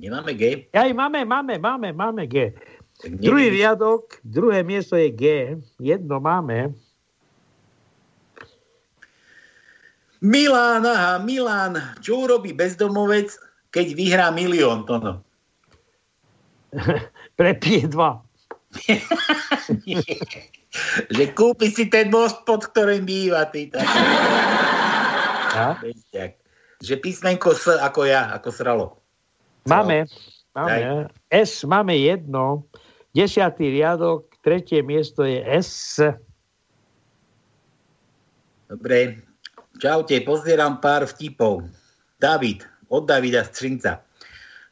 [0.00, 0.64] Nemáme G?
[0.72, 2.56] Aj máme, máme, máme, máme G.
[3.20, 5.24] Druhý riadok, druhé miesto je G.
[5.76, 6.72] Jedno máme.
[10.24, 11.76] Milán, aha, Milán.
[12.00, 13.36] Čo urobí bezdomovec,
[13.68, 15.14] keď vyhrá milión, to no.
[17.40, 18.20] Prepije dva.
[21.16, 23.48] že kúpi si ten most, pod ktorým býva.
[23.48, 23.88] Ty, tak.
[26.84, 28.86] Že písmenko S ako ja, ako sralo.
[29.64, 30.04] Máme,
[30.52, 31.08] máme.
[31.32, 32.68] S máme jedno,
[33.16, 36.00] desiatý riadok, tretie miesto je S.
[38.68, 39.24] Dobre.
[39.80, 41.64] Čaute, pozerám pár vtipov.
[42.20, 44.00] David, od Davida Střinca.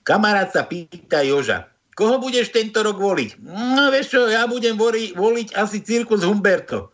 [0.06, 3.42] Kamarát sa pýta Joža, koho budeš tento rok voliť?
[3.42, 6.92] No vieš čo, ja budem voli, voliť asi cirkus Humberto.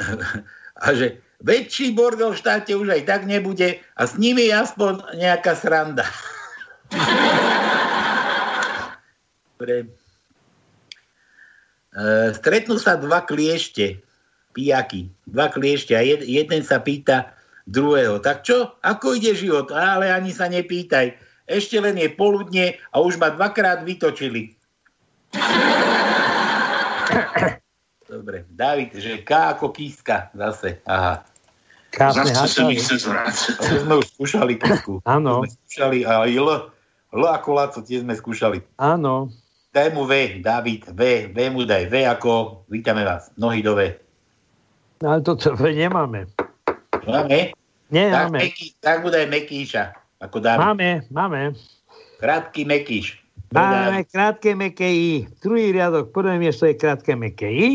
[0.84, 5.56] a že väčší bordel v štáte už aj tak nebude a s nimi aspoň nejaká
[5.56, 6.06] sranda.
[9.60, 9.92] Dobre.
[11.92, 14.00] E, stretnú sa dva kliešte,
[14.56, 17.36] pijaky, dva kliešte a jed, jeden sa pýta
[17.66, 19.72] druhého, tak čo, ako ide život?
[19.74, 21.16] Ale ani sa nepýtaj,
[21.50, 24.54] ešte len je poludne a už ma dvakrát vytočili.
[28.10, 31.22] Dobre, David, že K ako kíska zase, aha.
[31.90, 33.82] Zase sa mi chce zvrácať.
[33.82, 35.02] Sme už skúšali kísku.
[35.18, 35.42] Áno.
[35.42, 36.70] Skúšali a L,
[37.10, 38.62] L ako Laco, tie sme skúšali.
[38.78, 39.30] Áno.
[39.70, 43.94] Daj mu V, David, V, V mu daj, V ako, vítame vás, nohy do V.
[45.02, 46.26] Ale to V nemáme.
[47.10, 47.40] Máme?
[47.90, 48.38] Nie, tak, máme.
[48.46, 49.84] Meký, tak bude Mekíša,
[50.22, 50.62] ako David.
[50.62, 51.40] Máme, máme.
[52.22, 53.20] Krátky Mekíš.
[53.50, 55.26] Máme krátke meké I.
[55.42, 57.68] Druhý riadok, prvé miesto je krátke meké I.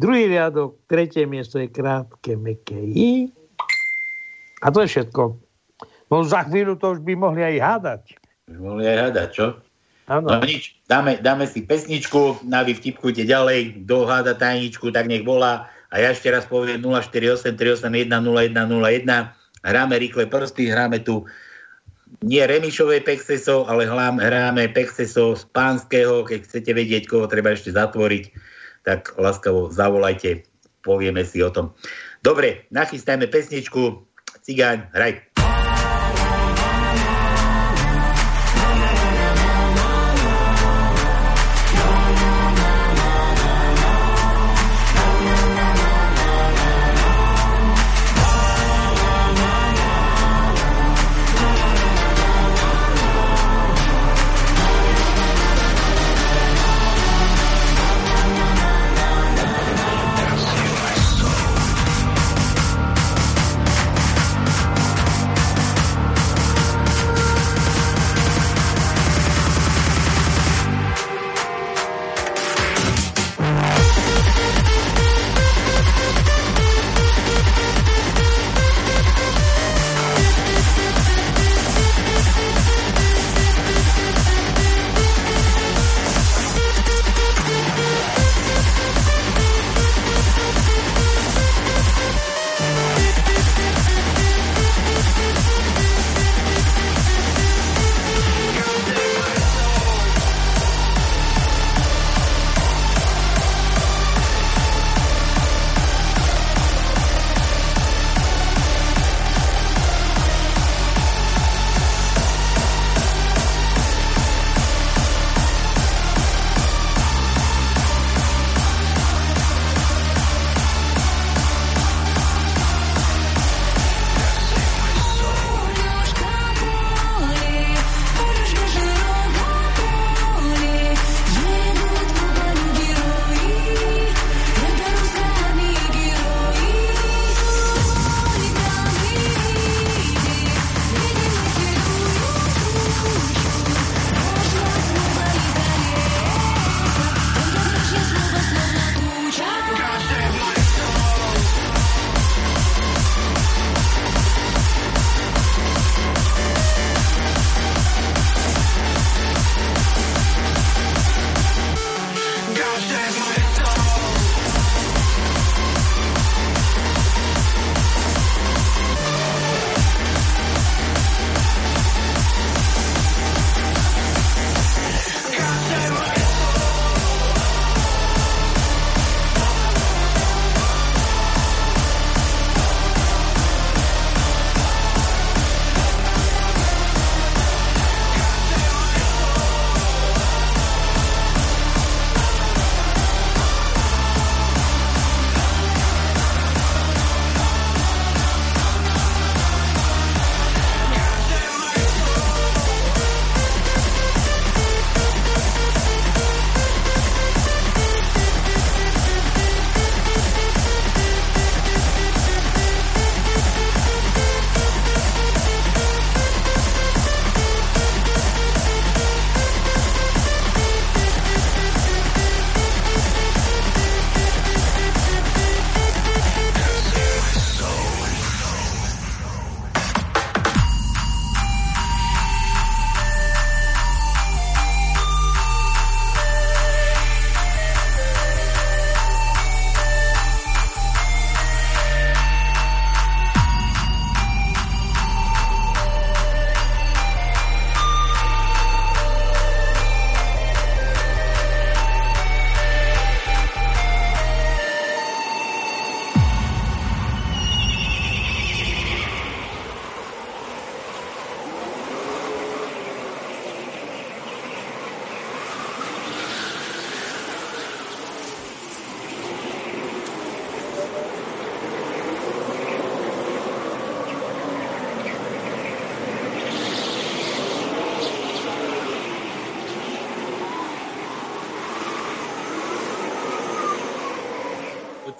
[0.00, 3.28] Druhý riadok, tretie miesto je krátke meké I.
[4.64, 5.36] A to je všetko.
[6.08, 8.02] No za chvíľu to už by mohli aj hádať.
[8.48, 9.46] Už mohli aj hádať, čo?
[10.08, 10.24] Áno.
[10.24, 15.20] No nič, dáme, dáme si pesničku, na vy vtipkujte ďalej, kto háda tajničku, tak nech
[15.20, 15.68] volá.
[15.88, 19.64] A ja ešte raz poviem 048 381 0101.
[19.64, 21.24] Hráme rýchle prsty, hráme tu
[22.24, 26.24] nie Remišové Pexeso, ale hráme Pexeso z Pánskeho.
[26.24, 28.24] Keď chcete vedieť, koho treba ešte zatvoriť,
[28.84, 30.44] tak láskavo zavolajte,
[30.80, 31.76] povieme si o tom.
[32.24, 34.04] Dobre, nachystajme pesničku.
[34.42, 35.47] Cigáň, hraj.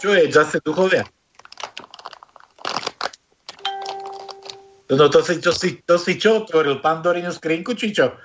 [0.08, 1.04] Čo je, zase duchovia?
[4.88, 6.80] No to si, to si, to si čo otvoril?
[6.80, 8.16] Pandorinu skrinku, či čo?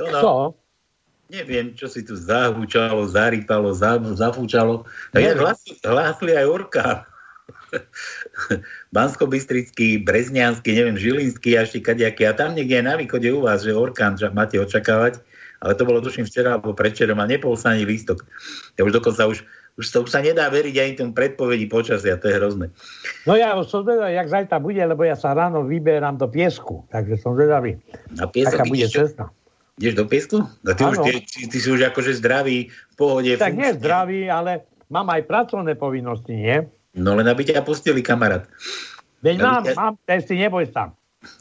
[0.00, 0.20] To no.
[0.24, 0.32] Co?
[1.28, 3.76] Neviem, čo si tu zahúčalo, zarýpalo,
[4.16, 4.88] zafúčalo.
[5.12, 5.36] Tak ja
[5.84, 7.04] hlásli aj orkán.
[8.96, 12.24] Bansko-Bystrický, Brezniansky, neviem, Žilinský ešte kadejaký.
[12.24, 15.20] A tam niekde je na východe u vás, že orkán že máte očakávať.
[15.58, 18.22] Ale to bolo tuším včera alebo predčerom a nepol sa ani lístok.
[18.78, 19.42] Ja už dokonca už,
[19.74, 22.70] už, sa, už sa nedá veriť ani tomu predpovedi počasia, to je hrozné.
[23.26, 27.18] No ja som zvedavý, jak zajtra bude, lebo ja sa ráno vyberám do piesku, takže
[27.18, 27.74] som zvedavý.
[28.14, 29.34] Na piesok bude cesta.
[29.78, 30.36] Ideš do piesku?
[30.42, 33.30] No ty, už, ty, ty, ty si už akože zdravý, v pohode.
[33.38, 36.66] Tak nie zdravý, ale mám aj pracovné povinnosti, nie?
[36.98, 38.50] No len aby ťa pustili, kamarát.
[39.22, 39.74] Veď mám, ťa...
[39.78, 40.90] mám, si neboj sa.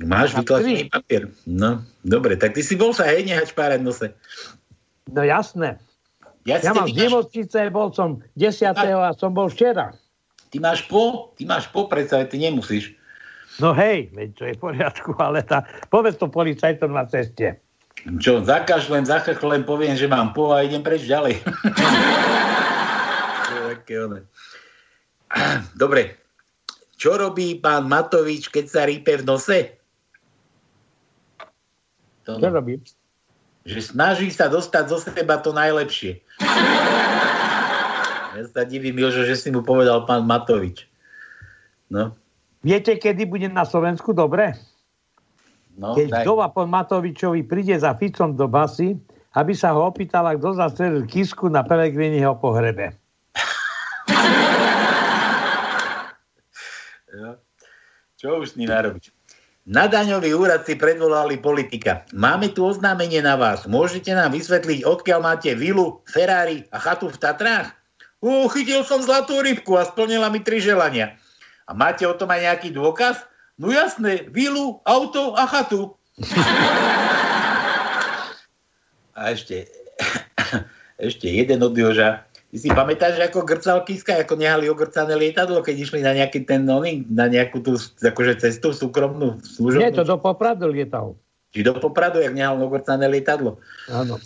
[0.01, 1.29] Máš vytlačený papier.
[1.45, 4.09] No, dobre, tak ty si bol sa, hej, nehať špárať nose.
[5.13, 5.77] No jasné.
[6.49, 8.73] Ja, ja mám z nemocnice, bol som 10.
[8.73, 8.81] A...
[8.81, 9.93] a som bol včera.
[10.49, 12.95] Ty máš po, ty máš po, predsa, ty nemusíš.
[13.59, 17.59] No hej, veď to je v poriadku, ale tá, povedz to policajtom na ceste.
[18.21, 21.41] Čo, zakašlem, zachrchlem, poviem, že mám po a idem preč ďalej.
[25.81, 26.26] Dobre.
[26.97, 29.59] Čo robí pán Matovič, keď sa rípe v nose?
[32.25, 32.81] To Čo robí?
[33.69, 36.17] Že snaží sa dostať zo seba to najlepšie.
[38.37, 40.89] Ja sa divím, Jožo, že si mu povedal pán Matovič.
[41.93, 42.17] No.
[42.65, 44.57] Viete, kedy bude na Slovensku dobre?
[45.77, 46.23] No, Keď daj.
[46.25, 48.97] vdova po Matovičovi príde za Ficom do basy,
[49.37, 52.97] aby sa ho opýtala, kto zastrelil kisku na Pelegriniho pohrebe.
[58.17, 59.13] Čo už s ním narobiť?
[59.69, 62.01] Na daňový úrad si predvolali politika.
[62.15, 63.69] Máme tu oznámenie na vás.
[63.69, 67.77] Môžete nám vysvetliť, odkiaľ máte vilu, Ferrari a chatu v Tatrách?
[68.23, 71.13] Ú, chytil som zlatú rybku a splnila mi tri želania.
[71.69, 73.21] A máte o tom aj nejaký dôkaz?
[73.61, 75.93] No jasné, vilu, auto a chatu.
[79.19, 79.69] a ešte,
[81.11, 82.26] ešte jeden od Joža.
[82.57, 86.65] Ty si pamätáš, ako grcal Kiska, ako nehali ogrcané lietadlo, keď išli na nejaký ten
[86.65, 89.85] nový, na nejakú tú akože cestu súkromnú služobnú?
[89.85, 91.13] Nie, to do Popradu lietal.
[91.53, 93.61] Či do Popradu, jak nehal ogrcané lietadlo?
[93.93, 94.17] Áno.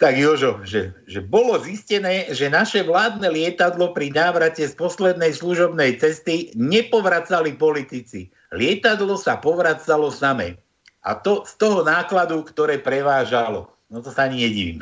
[0.00, 6.00] Tak Jožo, že, že bolo zistené, že naše vládne lietadlo pri návrate z poslednej služobnej
[6.00, 8.32] cesty nepovracali politici.
[8.56, 10.56] Lietadlo sa povracalo samé.
[11.04, 13.68] A to z toho nákladu, ktoré prevážalo.
[13.92, 14.80] No to sa ani nedivím.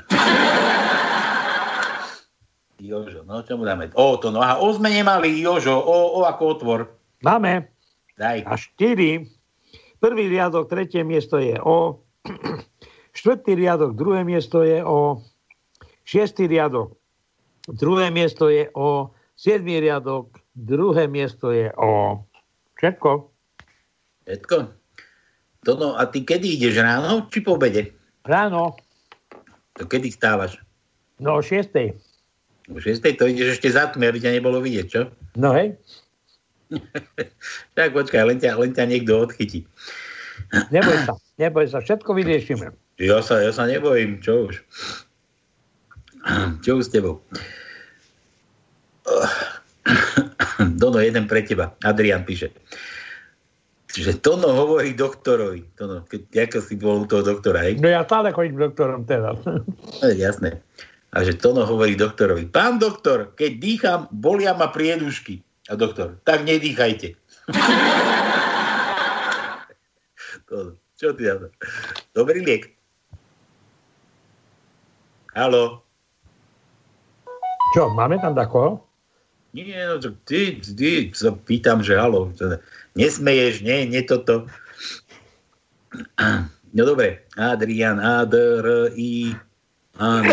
[2.85, 3.89] Jožo, no čo mu dáme?
[3.97, 4.45] O, to no.
[4.45, 6.81] O sme nemali, Jožo, o, o ako otvor.
[7.25, 7.73] Máme.
[8.21, 8.45] Daj.
[8.45, 9.27] A štyri.
[9.99, 12.05] Prvý riadok, tretie miesto je o.
[13.17, 15.25] Štvrtý riadok, druhé miesto je o.
[16.05, 17.01] Šiestý riadok,
[17.65, 19.17] druhé miesto je o.
[19.33, 22.21] Siedmý riadok, druhé miesto je o.
[22.77, 23.11] Všetko.
[24.29, 24.57] Všetko?
[25.65, 27.97] To no, a ty kedy ideš ráno, či po obede?
[28.29, 28.77] Ráno.
[29.81, 30.61] To kedy stávaš?
[31.17, 31.97] No o šiestej.
[32.73, 35.13] O šiestej to ideš ešte za tmy, aby ťa nebolo vidieť, čo?
[35.37, 35.77] No hej.
[37.77, 39.69] tak počkaj, len ťa, len ťa niekto odchytí.
[40.73, 42.73] neboj sa, neboj sa, všetko vyriešime.
[42.97, 44.65] Ja sa, ja sa nebojím, čo už.
[46.65, 47.21] Čo už s tebou?
[50.81, 51.77] Dono, jeden pre teba.
[51.85, 52.49] Adrian píše.
[53.93, 55.77] Že Tono hovorí doktorovi.
[55.77, 57.79] Tono, keď, ako si bol u toho doktora, hej?
[57.79, 59.37] No ja stále chodím doktorom teda.
[60.25, 60.65] Jasné.
[61.15, 62.51] A že Tono hovorí doktorovi.
[62.51, 65.39] Pán doktor, keď dýcham, bolia ma priedušky.
[65.71, 67.15] A doktor, tak nedýchajte.
[70.95, 71.49] Čo ty na to?
[72.15, 72.75] Dobrý liek.
[75.35, 75.83] Halo.
[77.75, 78.79] Čo, máme tam takoho?
[79.55, 82.31] Nie, no to ty, ty sa pýtam, že halo.
[82.95, 84.47] Nesmeješ, nie, nie toto.
[86.75, 89.31] No dobre, Adrian, A, D, R, I,
[90.03, 90.27] A,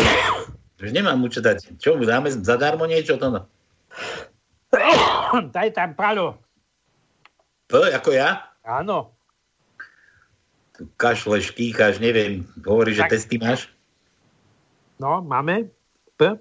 [0.81, 1.77] Už nemám mu čo dať.
[1.77, 3.41] Čo mu dáme zadarmo niečo to no?
[5.55, 6.41] Daj tam palo.
[7.69, 8.49] P, ako ja?
[8.65, 9.13] Áno.
[10.97, 13.69] Kašleš, kýcháš, neviem, hovoríš, že testy máš?
[14.97, 15.69] No, máme.
[16.17, 16.35] P.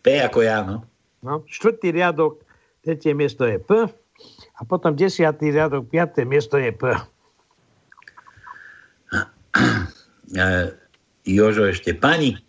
[0.00, 0.88] P ako ja, no.
[1.20, 2.40] No, štvrtý riadok,
[2.80, 3.84] tretie miesto je P.
[4.56, 6.82] A potom desiatý riadok, piaté miesto je P.
[11.28, 12.40] Jožo ešte, pani,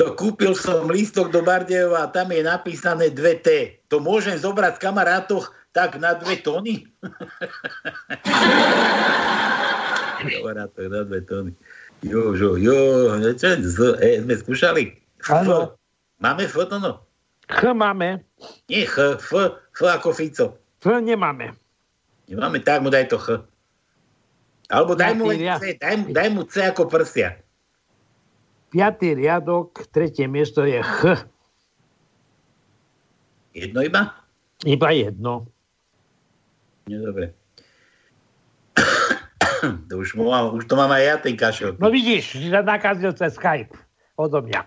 [0.00, 3.76] to kúpil som lístok do Bardejova a tam je napísané 2T.
[3.92, 6.88] To môžem zobrať v kamarátoch tak na dve tóny?
[10.24, 11.52] kamarátoch na dve tóny.
[12.00, 14.96] Jo, jo, jo, čo, z, e, sme skúšali?
[15.28, 15.76] Áno.
[16.16, 17.04] Máme F, to no?
[17.52, 18.24] Ch máme.
[18.72, 20.56] Nie Ch, F, F ako Fico.
[20.80, 21.52] F nemáme.
[22.24, 23.36] Nemáme, tak mu daj to Ch.
[24.72, 27.36] Alebo daj mu, len C, daj, daj mu C ako prsia.
[28.70, 31.26] Piatý riadok, tretie miesto je Ch.
[33.50, 34.14] Jedno iba?
[34.62, 35.50] Iba jedno.
[36.86, 37.34] Nie, dobre.
[39.90, 41.74] to už, mám, už to mám aj ja, ten kašel.
[41.82, 43.74] No vidíš, že sa nakazil cez Skype
[44.14, 44.62] odo mňa.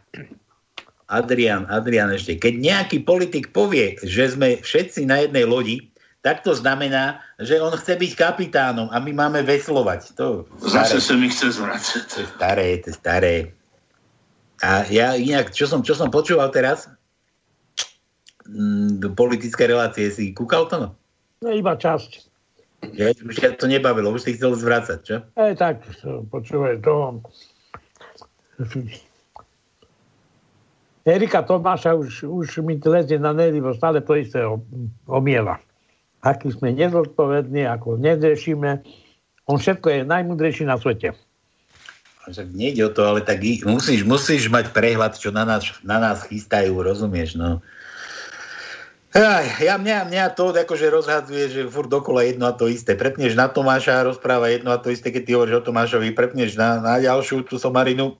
[1.08, 2.42] Adrian, Adrian ešte.
[2.42, 5.94] Keď nejaký politik povie, že sme všetci na jednej lodi,
[6.24, 10.16] tak to znamená, že on chce byť kapitánom a my máme veslovať.
[10.16, 12.04] To, Zase sa mi chce zvracať.
[12.08, 13.36] to je staré, to je staré.
[14.64, 16.88] A ja inak, čo som, čo som počúval teraz,
[18.48, 20.76] mm, politické relácie, si kúkal to?
[20.80, 20.90] No?
[21.44, 22.32] Iba časť.
[22.96, 25.16] Ja, už ťa to nebavilo, už si chcel zvracať, čo?
[25.36, 25.84] E, tak,
[26.32, 27.20] počúvaj, to...
[31.04, 34.64] Erika Tomáša už, už mi lezie na bo stále to isté o-
[35.04, 35.60] omiela.
[36.24, 38.80] Aký sme nezodpovední, ako nezriešime.
[39.52, 41.12] On všetko je najmudrejší na svete.
[42.24, 46.24] Však nejde o to, ale tak musíš, musíš mať prehľad, čo na nás, na nás
[46.24, 47.60] chystajú, rozumieš, no.
[49.14, 52.98] Aj, ja mňa, mňa to akože rozhadzuje, že furt dokola jedno a to isté.
[52.98, 56.58] Prepneš na Tomáša a rozpráva jedno a to isté, keď ty hovoríš o Tomášovi, prepneš
[56.58, 58.18] na, na ďalšiu tú somarinu.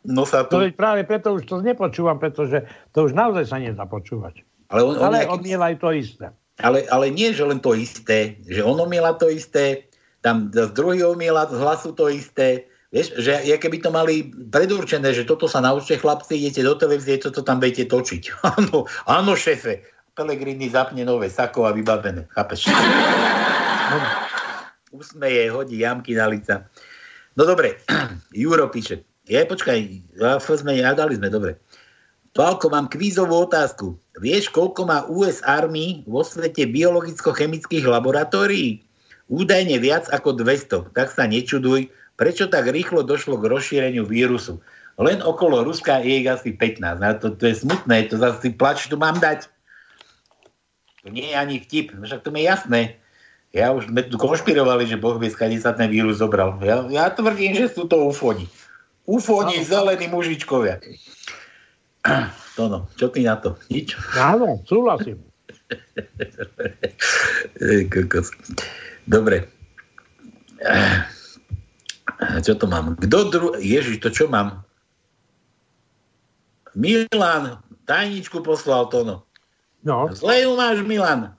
[0.00, 0.64] No sa To tu...
[0.64, 2.64] je práve preto už to nepočúvam, pretože
[2.96, 4.40] to už naozaj sa nedá počúvať.
[4.72, 6.26] Ale, on, on Ale nejaký- to isté.
[6.56, 9.89] ale, ale nie, že len to isté, že on omiela to isté,
[10.20, 12.68] tam druhý omiela z hlasu to isté.
[12.90, 17.22] Vieš, že je keby to mali predurčené, že toto sa naučte chlapci, idete do televízie,
[17.22, 18.22] toto tam budete točiť.
[18.58, 19.86] Áno, áno, šefe.
[20.10, 22.26] Pelegrini zapne nové sako a vybavené.
[22.34, 22.66] Chápeš?
[22.66, 23.96] No,
[24.98, 26.66] usmeje, hodí jamky na lica.
[27.38, 27.78] No dobre,
[28.34, 29.06] Juro píše.
[29.30, 29.78] Je, počkaj,
[30.18, 31.62] ja, sme, ja dali sme, dobre.
[32.34, 33.94] Pálko, mám kvízovú otázku.
[34.18, 38.82] Vieš, koľko má US Army vo svete biologicko-chemických laboratórií?
[39.30, 40.90] Údajne viac ako 200.
[40.90, 41.86] Tak sa nečuduj,
[42.18, 44.58] prečo tak rýchlo došlo k rozšíreniu vírusu.
[44.98, 47.00] Len okolo Ruska je ich asi 15.
[47.00, 49.46] A to, to je smutné, to zase plač tu mám dať.
[51.00, 52.80] To nie je ani vtip, však to mi je jasné.
[53.50, 56.60] Ja už sme tu konšpirovali, že Boh vie, skade sa ten vírus zobral.
[56.60, 58.44] Ja, ja tvrdím, že sú to ufoni.
[59.08, 60.82] Ufoni, zelení mužičkovia.
[62.58, 63.56] To no, čo ty na to?
[63.72, 63.96] Nič?
[64.18, 65.22] Áno, súhlasím.
[67.94, 68.34] Kokos.
[69.10, 69.50] Dobre.
[70.62, 71.02] Eh,
[72.46, 72.94] Čo to mám?
[72.94, 73.46] Kto dru...
[73.58, 74.62] Ježiš, to čo mám?
[76.78, 77.58] Milan,
[77.90, 79.16] tajničku poslal to no.
[80.14, 81.34] Zle ju máš, Milan.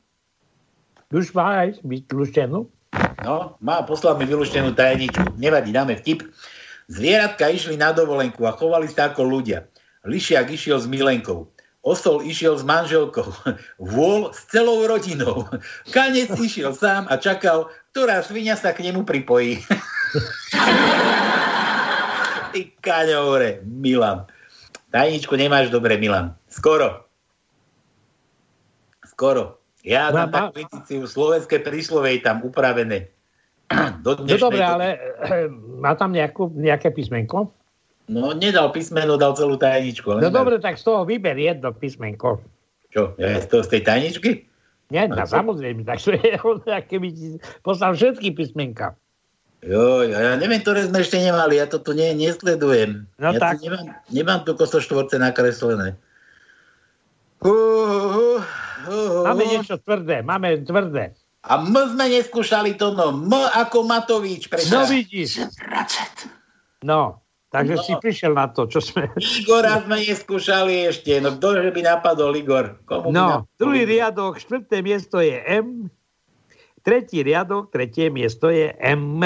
[1.15, 2.67] už má aj vytluštenú.
[3.23, 5.39] No, má, poslal mi vylúštenú tajničku.
[5.39, 6.27] Nevadí, dáme vtip.
[6.91, 9.63] Zvieratka išli na dovolenku a chovali sa ako ľudia.
[10.03, 11.47] Lišiak išiel s Milenkou.
[11.81, 13.25] Osol išiel s manželkou.
[13.81, 15.49] Vôl s celou rodinou.
[15.89, 19.57] Kanec išiel sám a čakal, ktorá svinia sa k nemu pripojí.
[22.51, 24.29] Ty kaňovre, Milan.
[24.91, 26.35] Tajničku nemáš dobre, Milan.
[26.51, 27.07] Skoro.
[29.07, 29.57] Skoro.
[29.81, 33.09] Ja No, dám má- takú edíciu slovenské príslovej tam upravené.
[34.05, 35.47] Do No dobre, ale eh,
[35.81, 37.49] má tam nejakú, nejaké písmenko?
[38.11, 40.11] No, nedal písmeno, dal celú tajničku.
[40.11, 42.43] No nedal- dobre, tak z toho vyber jedno písmenko.
[42.91, 44.29] Čo, ja, z, toho, z tej tajničky?
[44.91, 46.35] Nie, no, samozrejme, tak to je,
[46.91, 47.27] keby ti
[47.63, 48.99] poslal všetky písmenka.
[49.63, 53.07] Jo, ja neviem, ktoré sme ešte nemali, ja to tu ne, nesledujem.
[53.15, 53.61] No ja tak.
[53.63, 55.95] Tu nemám, nemám tu kosoštvorce nakreslené.
[57.39, 58.41] Uh, uh,
[58.89, 61.13] uh, Máme niečo tvrdé, máme tvrdé.
[61.41, 63.13] A M sme neskúšali to, no.
[63.13, 64.77] M ako Matovič, No prečo?
[64.89, 65.45] vidíš.
[66.81, 67.20] No,
[67.51, 67.83] takže No.
[67.83, 69.11] si prišiel na to, čo sme...
[69.15, 72.79] Igora sme neskúšali ešte, no kto by napadol Igor?
[72.83, 75.91] Komu No, napadol druhý riadok, štvrté miesto je M,
[76.81, 79.19] tretí riadok, tretie miesto je M.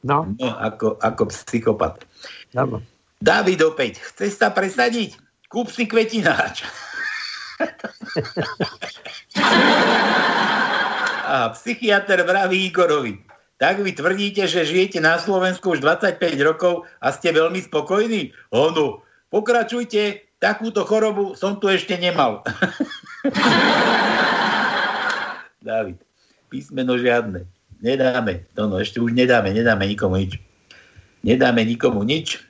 [0.00, 2.04] No, No, ako, ako psychopat.
[2.52, 2.80] áno.
[3.20, 5.16] David opäť, chceš sa presadiť?
[5.48, 6.64] Kúp si kvetináč.
[11.24, 13.16] A psychiatr vraví Igorovi,
[13.64, 18.36] tak vy tvrdíte, že žijete na Slovensku už 25 rokov a ste veľmi spokojní?
[18.52, 19.00] Ono,
[19.32, 22.44] pokračujte, takúto chorobu som tu ešte nemal.
[25.64, 25.96] David,
[26.52, 27.48] písmeno žiadne.
[27.80, 30.36] Nedáme, to no, ešte už nedáme, nedáme nikomu nič.
[31.24, 32.44] Nedáme nikomu nič.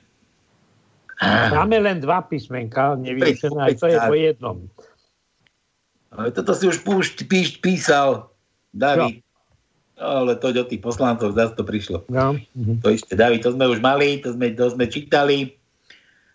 [1.23, 4.57] Máme len dva písmenka, aj to je po jednom.
[6.11, 8.27] Ale toto si už púšť, píš, písal,
[8.75, 9.24] David.
[9.95, 12.03] No, ale to do tých poslancov zase to prišlo.
[12.11, 12.35] No.
[12.55, 12.83] mhm.
[12.83, 15.55] To ešte, David, to sme už mali, to sme, to sme čítali.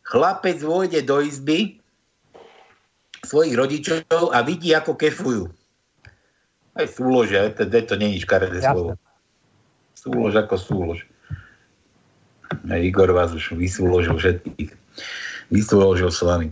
[0.05, 1.81] chlapec vôjde do izby
[3.21, 5.45] svojich rodičov a vidí, ako kefujú.
[6.75, 8.97] Aj súložia, to, to je škaredé slovo.
[9.93, 10.99] Súlož ako súlož.
[12.67, 14.73] A Igor vás už vysúložil všetkých.
[15.53, 16.49] Vysúložil s vami.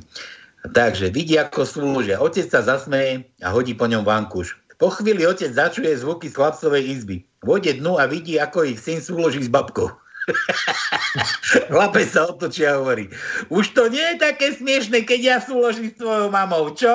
[0.69, 2.21] Takže vidí, ako súložia.
[2.21, 4.59] Otec sa zasmeje a hodí po ňom vankuš.
[4.79, 7.27] Po chvíli otec začuje zvuky z chlapcovej izby.
[7.43, 9.91] Vode dnu a vidí, ako ich syn súloží s babkou.
[11.73, 13.11] Chlapec sa otočí a hovorí,
[13.51, 16.95] už to nie je také smiešne, keď ja súložím s tvojou mamou, čo?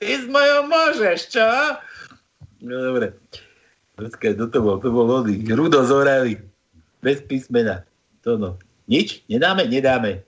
[0.00, 1.46] Ty s mojou môžeš, čo?
[2.64, 3.14] No dobre.
[3.96, 5.24] Počkaj, to, bol, to bol.
[5.28, 5.92] Rudo z.
[7.04, 7.86] Bez písmena.
[8.26, 8.58] To no.
[8.90, 9.22] Nič?
[9.30, 9.64] Nedáme?
[9.70, 10.25] Nedáme.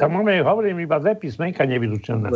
[0.00, 2.32] Tak máme, hovorím, iba dve písmenka nevylučené.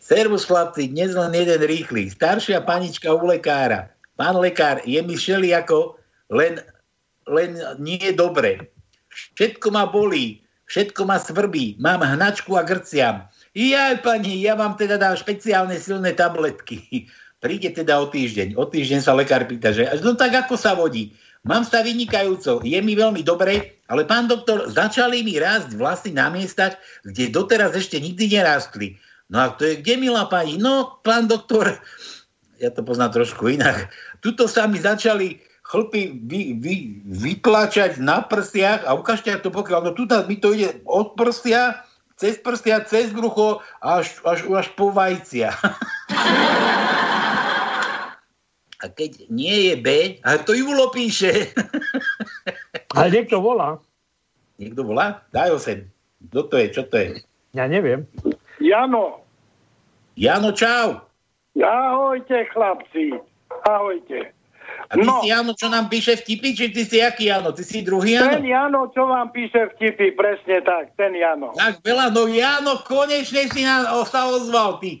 [0.00, 2.08] Servus chlapci, dnes len jeden rýchly.
[2.08, 3.92] Staršia panička u lekára.
[4.16, 5.16] Pán lekár, je mi
[5.52, 6.00] ako
[6.32, 6.64] len,
[7.28, 8.72] len nie dobre.
[9.36, 10.40] Všetko ma bolí,
[10.72, 13.28] všetko ma svrbí, mám hnačku a grciam.
[13.52, 16.80] Ja, pani, ja vám teda dám špeciálne silné tabletky.
[17.44, 18.56] Príde teda o týždeň.
[18.56, 21.12] O týždeň sa lekár pýta, že no tak ako sa vodí?
[21.44, 26.32] Mám sa vynikajúco, je mi veľmi dobre, ale pán doktor, začali mi rásť vlasy na
[26.32, 28.96] miestach, kde doteraz ešte nikdy nerástli.
[29.28, 30.56] No a to je kde, milá pani?
[30.56, 31.76] No, pán doktor,
[32.56, 33.92] ja to poznám trošku inak.
[34.24, 35.36] Tuto sa mi začali
[35.68, 36.74] chlpy vy, vy,
[37.12, 39.80] vytlačať na prstiach a ukážte, to pokiaľ.
[39.84, 41.84] No tuto mi to ide od prstia
[42.16, 45.52] cez prstia, cez brucho až, až, až po vajcia.
[48.84, 49.88] A keď nie je B,
[50.20, 51.48] a to Julo píše.
[53.00, 53.80] Ale niekto volá.
[54.60, 55.24] Niekto volá?
[55.32, 55.88] Daj ho sem.
[56.28, 56.66] Kto to je?
[56.68, 57.24] Čo to je?
[57.56, 58.04] Ja neviem.
[58.60, 59.24] Jano.
[60.20, 61.00] Jano, čau.
[61.56, 63.16] Ahojte, chlapci.
[63.64, 64.36] Ahojte.
[64.92, 65.24] A ty no.
[65.24, 67.56] si Jano, čo nám píše vtipy, či ty si aký Jano?
[67.56, 68.36] Ty si druhý Jano?
[68.36, 71.56] Ten Jano, čo vám píše vtipy, presne tak, ten Jano.
[71.56, 75.00] Tak veľa, no Jano, konečne si nám sa ozval, ty.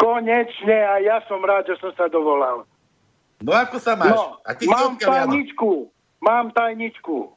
[0.00, 2.64] Konečne a ja som rád, že som sa dovolal.
[3.44, 4.16] No ako sa máš?
[4.16, 5.92] No, a ty mám tajničku,
[6.24, 7.36] mám tajničku.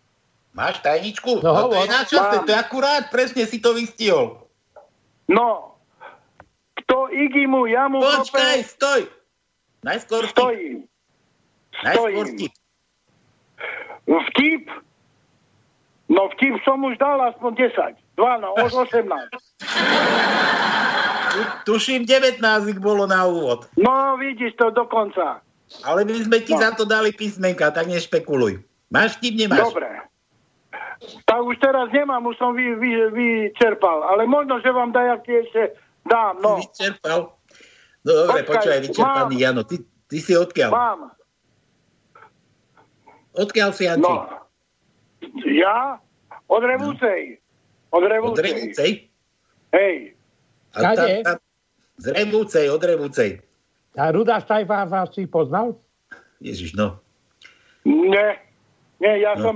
[0.55, 1.43] Máš tajničku?
[1.43, 4.47] No, no to je na časte, to je akurát, presne si to vystihol.
[5.27, 5.77] No,
[6.79, 8.69] kto Igimu jamu Počkaj, kope...
[8.69, 9.01] stoj.
[9.79, 10.83] Najskôr Stojím.
[11.83, 12.51] Najskôr vtip.
[14.03, 14.63] Vtip?
[16.09, 17.95] No vtip som už dal aspoň 10.
[18.17, 18.51] 12,
[18.91, 19.29] 18.
[21.63, 23.69] Tuším 19 ich bolo na úvod.
[23.79, 25.45] No vidíš to dokonca.
[25.85, 26.61] Ale my sme ti no.
[26.61, 28.65] za to dali písmenka, tak nešpekuluj.
[28.89, 29.69] Máš vtip, nemáš?
[29.69, 29.89] Dobre.
[30.99, 34.03] Tak už teraz nemám, už som vy, vy, vyčerpal.
[34.03, 35.77] Ale možno, že vám dajaký ešte
[36.09, 36.41] dám.
[36.41, 36.59] No.
[36.59, 37.31] Vyčerpal?
[38.03, 39.61] No dobre, počkaj, vyčerpaný mám, Jano.
[39.63, 39.77] Ty,
[40.09, 40.71] ty si odkiaľ?
[40.73, 41.01] Mám.
[43.37, 44.09] Odkiaľ si, Janči?
[44.09, 44.25] No.
[45.45, 46.01] Ja?
[46.49, 47.37] Od Revúcej.
[47.93, 48.33] Od Revúcej.
[48.33, 48.91] Od Revúcej?
[49.69, 49.95] Hej.
[50.73, 51.33] A tá, tá,
[51.99, 53.41] z Revúcej, od Revúcej.
[53.97, 55.73] A Ruda Štajfáfa si poznal?
[56.43, 57.01] Ježiš, no.
[57.87, 58.37] Nie,
[59.01, 59.41] nie, ja no.
[59.41, 59.55] som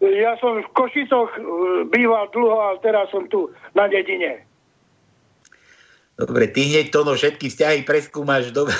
[0.00, 1.42] ja som v Košicoch e,
[1.88, 4.44] býval dlho, ale teraz som tu na dedine.
[6.16, 8.72] Dobre, ty hneď to no všetky vzťahy preskúmaš dobre,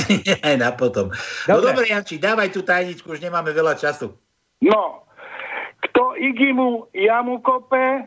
[0.46, 1.10] aj na potom.
[1.46, 1.74] No dobre.
[1.74, 4.14] No dobre, Janči, dávaj tú tajničku, už nemáme veľa času.
[4.62, 5.06] No,
[5.90, 8.06] kto Igimu jamu kope,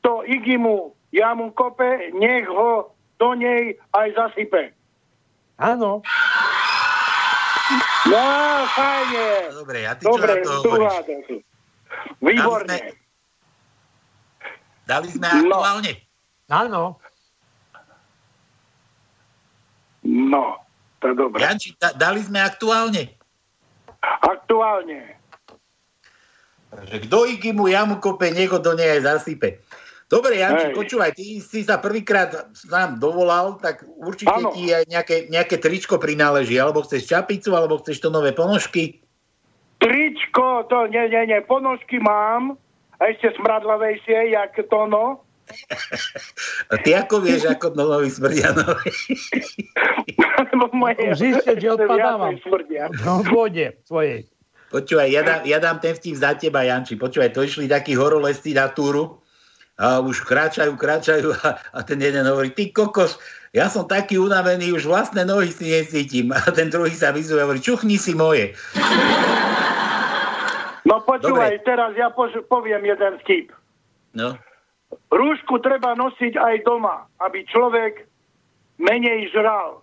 [0.00, 4.72] to Igimu jamu kope, nech ho do nej aj zasype.
[5.56, 6.04] Áno.
[8.06, 8.22] No,
[8.76, 9.26] fajne.
[9.56, 10.94] Dobre, a ty dobre, čo na to hovoríš?
[12.22, 12.78] Výborne.
[14.86, 15.58] Dali sme, dali sme no.
[15.58, 15.92] aktuálne?
[16.46, 16.82] Áno.
[20.06, 20.62] No,
[21.02, 21.42] to je dobré.
[21.42, 23.10] Janči, da, dali sme aktuálne?
[24.22, 25.18] Aktuálne.
[26.70, 29.58] Takže kto Igimu jamu kope, nieko do nej aj zasype.
[30.06, 30.76] Dobre, Janči, Hej.
[30.78, 32.30] počúvaj, ty si sa prvýkrát
[32.70, 34.54] nám dovolal, tak určite ano.
[34.54, 39.02] ti aj nejaké, nejaké tričko prináleží, alebo chceš čapicu, alebo chceš to nové ponožky?
[39.82, 42.54] Tričko, to nie, nie, nie, ponožky mám,
[43.02, 45.26] a ešte smradlavejšie, jak to no.
[46.70, 48.90] A ty ako vieš, ako novovi smrdia novi?
[51.18, 52.34] Ziste, že odpadávam.
[53.02, 54.26] No, v vode svojej.
[54.70, 56.98] Počúvaj, ja dám, ja dám ten vtip za teba, Janči.
[56.98, 59.25] Počúvaj, to išli takí horolezci na túru
[59.76, 63.20] a už kráčajú, kráčajú a, a ten jeden hovorí, ty kokos,
[63.52, 66.32] ja som taký unavený, už vlastné nohy si necítim.
[66.32, 68.56] A ten druhý sa vyzuje a hovorí, čuchni si moje.
[70.84, 71.68] No počúvaj, Dobre.
[71.68, 72.08] teraz ja
[72.48, 73.52] poviem jeden vtip.
[74.16, 74.36] No.
[75.12, 78.08] Rúšku treba nosiť aj doma, aby človek
[78.80, 79.82] menej žral.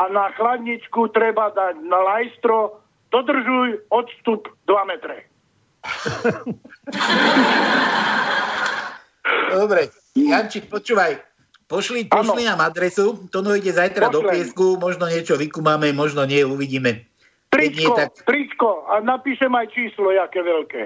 [0.00, 2.80] A na chladničku treba dať na lajstro
[3.12, 5.28] dodržuj odstup 2 metre.
[9.50, 11.18] Dobre, Jančík, počúvaj.
[11.70, 14.34] Pošli, pošli nám adresu, to no ide zajtra do Pošlem.
[14.34, 17.06] piesku, možno niečo vykumáme, možno nie, uvidíme.
[17.54, 20.82] Keď nie, Tričko, tak tričko a napíšem aj číslo, jaké veľké.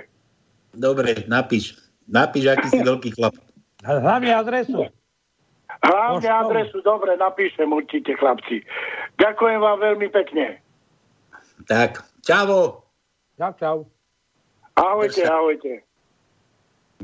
[0.77, 1.81] dobre, napíš.
[2.05, 3.32] Napíš, aký si veľký chlap.
[3.81, 4.93] Hlavne adresu.
[5.81, 8.61] Hlavne adresu, dobre, napíšem určite, chlapci.
[9.16, 10.61] Ďakujem vám veľmi pekne.
[11.65, 12.85] Tak, čavo.
[13.41, 13.78] Čau, čau.
[14.77, 15.81] Ahojte, ahojte.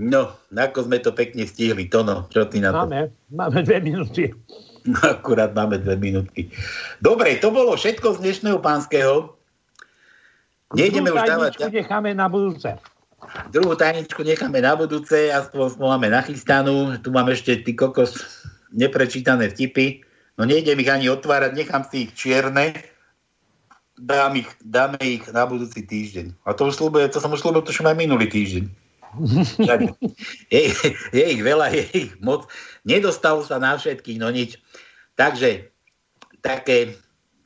[0.00, 2.88] No, ako sme to pekne stihli, Tono, čo ty na to?
[2.88, 4.32] Máme, máme dve minúty.
[5.12, 6.48] Akurát máme dve minútky.
[7.04, 9.36] Dobre, to bolo všetko z dnešného pánskeho.
[10.72, 11.52] Nejdeme už dávať...
[11.68, 12.80] Necháme na budúce.
[13.52, 16.96] Druhú tajničku necháme na budúce, aspoň máme nachystanú.
[17.04, 18.16] Tu mám ešte ty kokos
[18.72, 20.00] neprečítané vtipy.
[20.40, 22.72] No nejdem ich ani otvárať, nechám si ich čierne.
[24.00, 26.48] Dám ich, dáme ich na budúci týždeň.
[26.48, 28.64] A to, už slúbuje, to som už slúbil, to aj minulý týždeň.
[30.50, 30.70] Je,
[31.10, 32.46] je ich veľa, je ich moc.
[32.86, 34.58] Nedostal sa na všetkých, no nič.
[35.18, 35.66] Takže
[36.40, 36.94] také,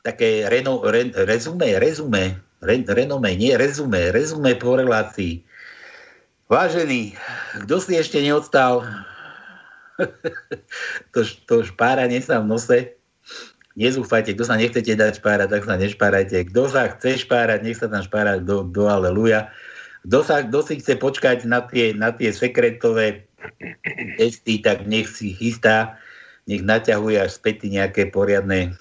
[0.05, 5.43] také reno, re, rezume, rezume, re, renome, nie rezume, rezume po relácii.
[6.53, 7.17] Vážený,
[7.65, 8.85] kto si ešte neodstal
[11.15, 12.79] to, to špáranie sa v nose,
[13.75, 16.37] nezúfajte, kto sa nechcete dať špárať, tak sa nešpárajte.
[16.51, 19.51] Kto sa chce špárať, nech sa tam špára do, do aleluja.
[20.05, 23.25] Kto, sa, kto si chce počkať na tie, na tie sekretové
[24.21, 25.97] testy, tak nech si chystá,
[26.45, 28.77] nech naťahuje až späty nejaké poriadne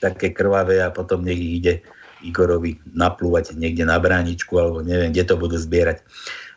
[0.00, 1.74] také krvavé a potom nech ich ide
[2.22, 6.00] Igorovi naplúvať niekde na bráničku alebo neviem, kde to budú zbierať.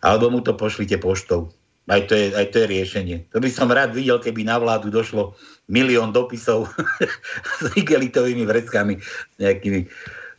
[0.06, 1.50] Alebo mu to pošlite poštou.
[1.86, 3.18] Aj to, je, aj to je riešenie.
[3.30, 5.38] To by som rád videl, keby na vládu došlo
[5.70, 6.70] milión dopisov
[7.62, 9.86] s igelitovými vreckami, s nejakými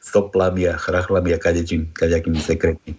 [0.03, 2.99] soplami a chrachlami a kadečím, kadejakými sekretmi.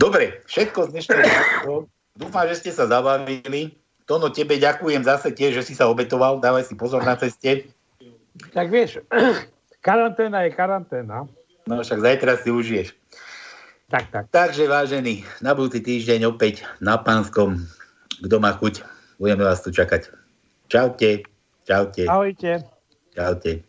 [0.00, 1.84] Dobre, všetko z dnešného.
[2.16, 3.76] Dúfam, že ste sa zabavili.
[4.08, 6.40] Tono, tebe ďakujem zase tiež, že si sa obetoval.
[6.40, 7.68] Dávaj si pozor na ceste.
[8.56, 9.04] Tak vieš,
[9.86, 11.28] karanténa je karanténa.
[11.68, 12.96] No však zajtra si užiješ.
[13.92, 14.24] Tak, tak.
[14.32, 17.60] Takže vážení, na budúci týždeň opäť na Pánskom.
[18.24, 18.80] Kto má chuť,
[19.20, 20.16] budeme vás tu čakať.
[20.72, 21.28] Čaute.
[21.68, 22.08] Čaute.
[22.08, 22.64] Ahojte.
[23.12, 23.68] Čaute.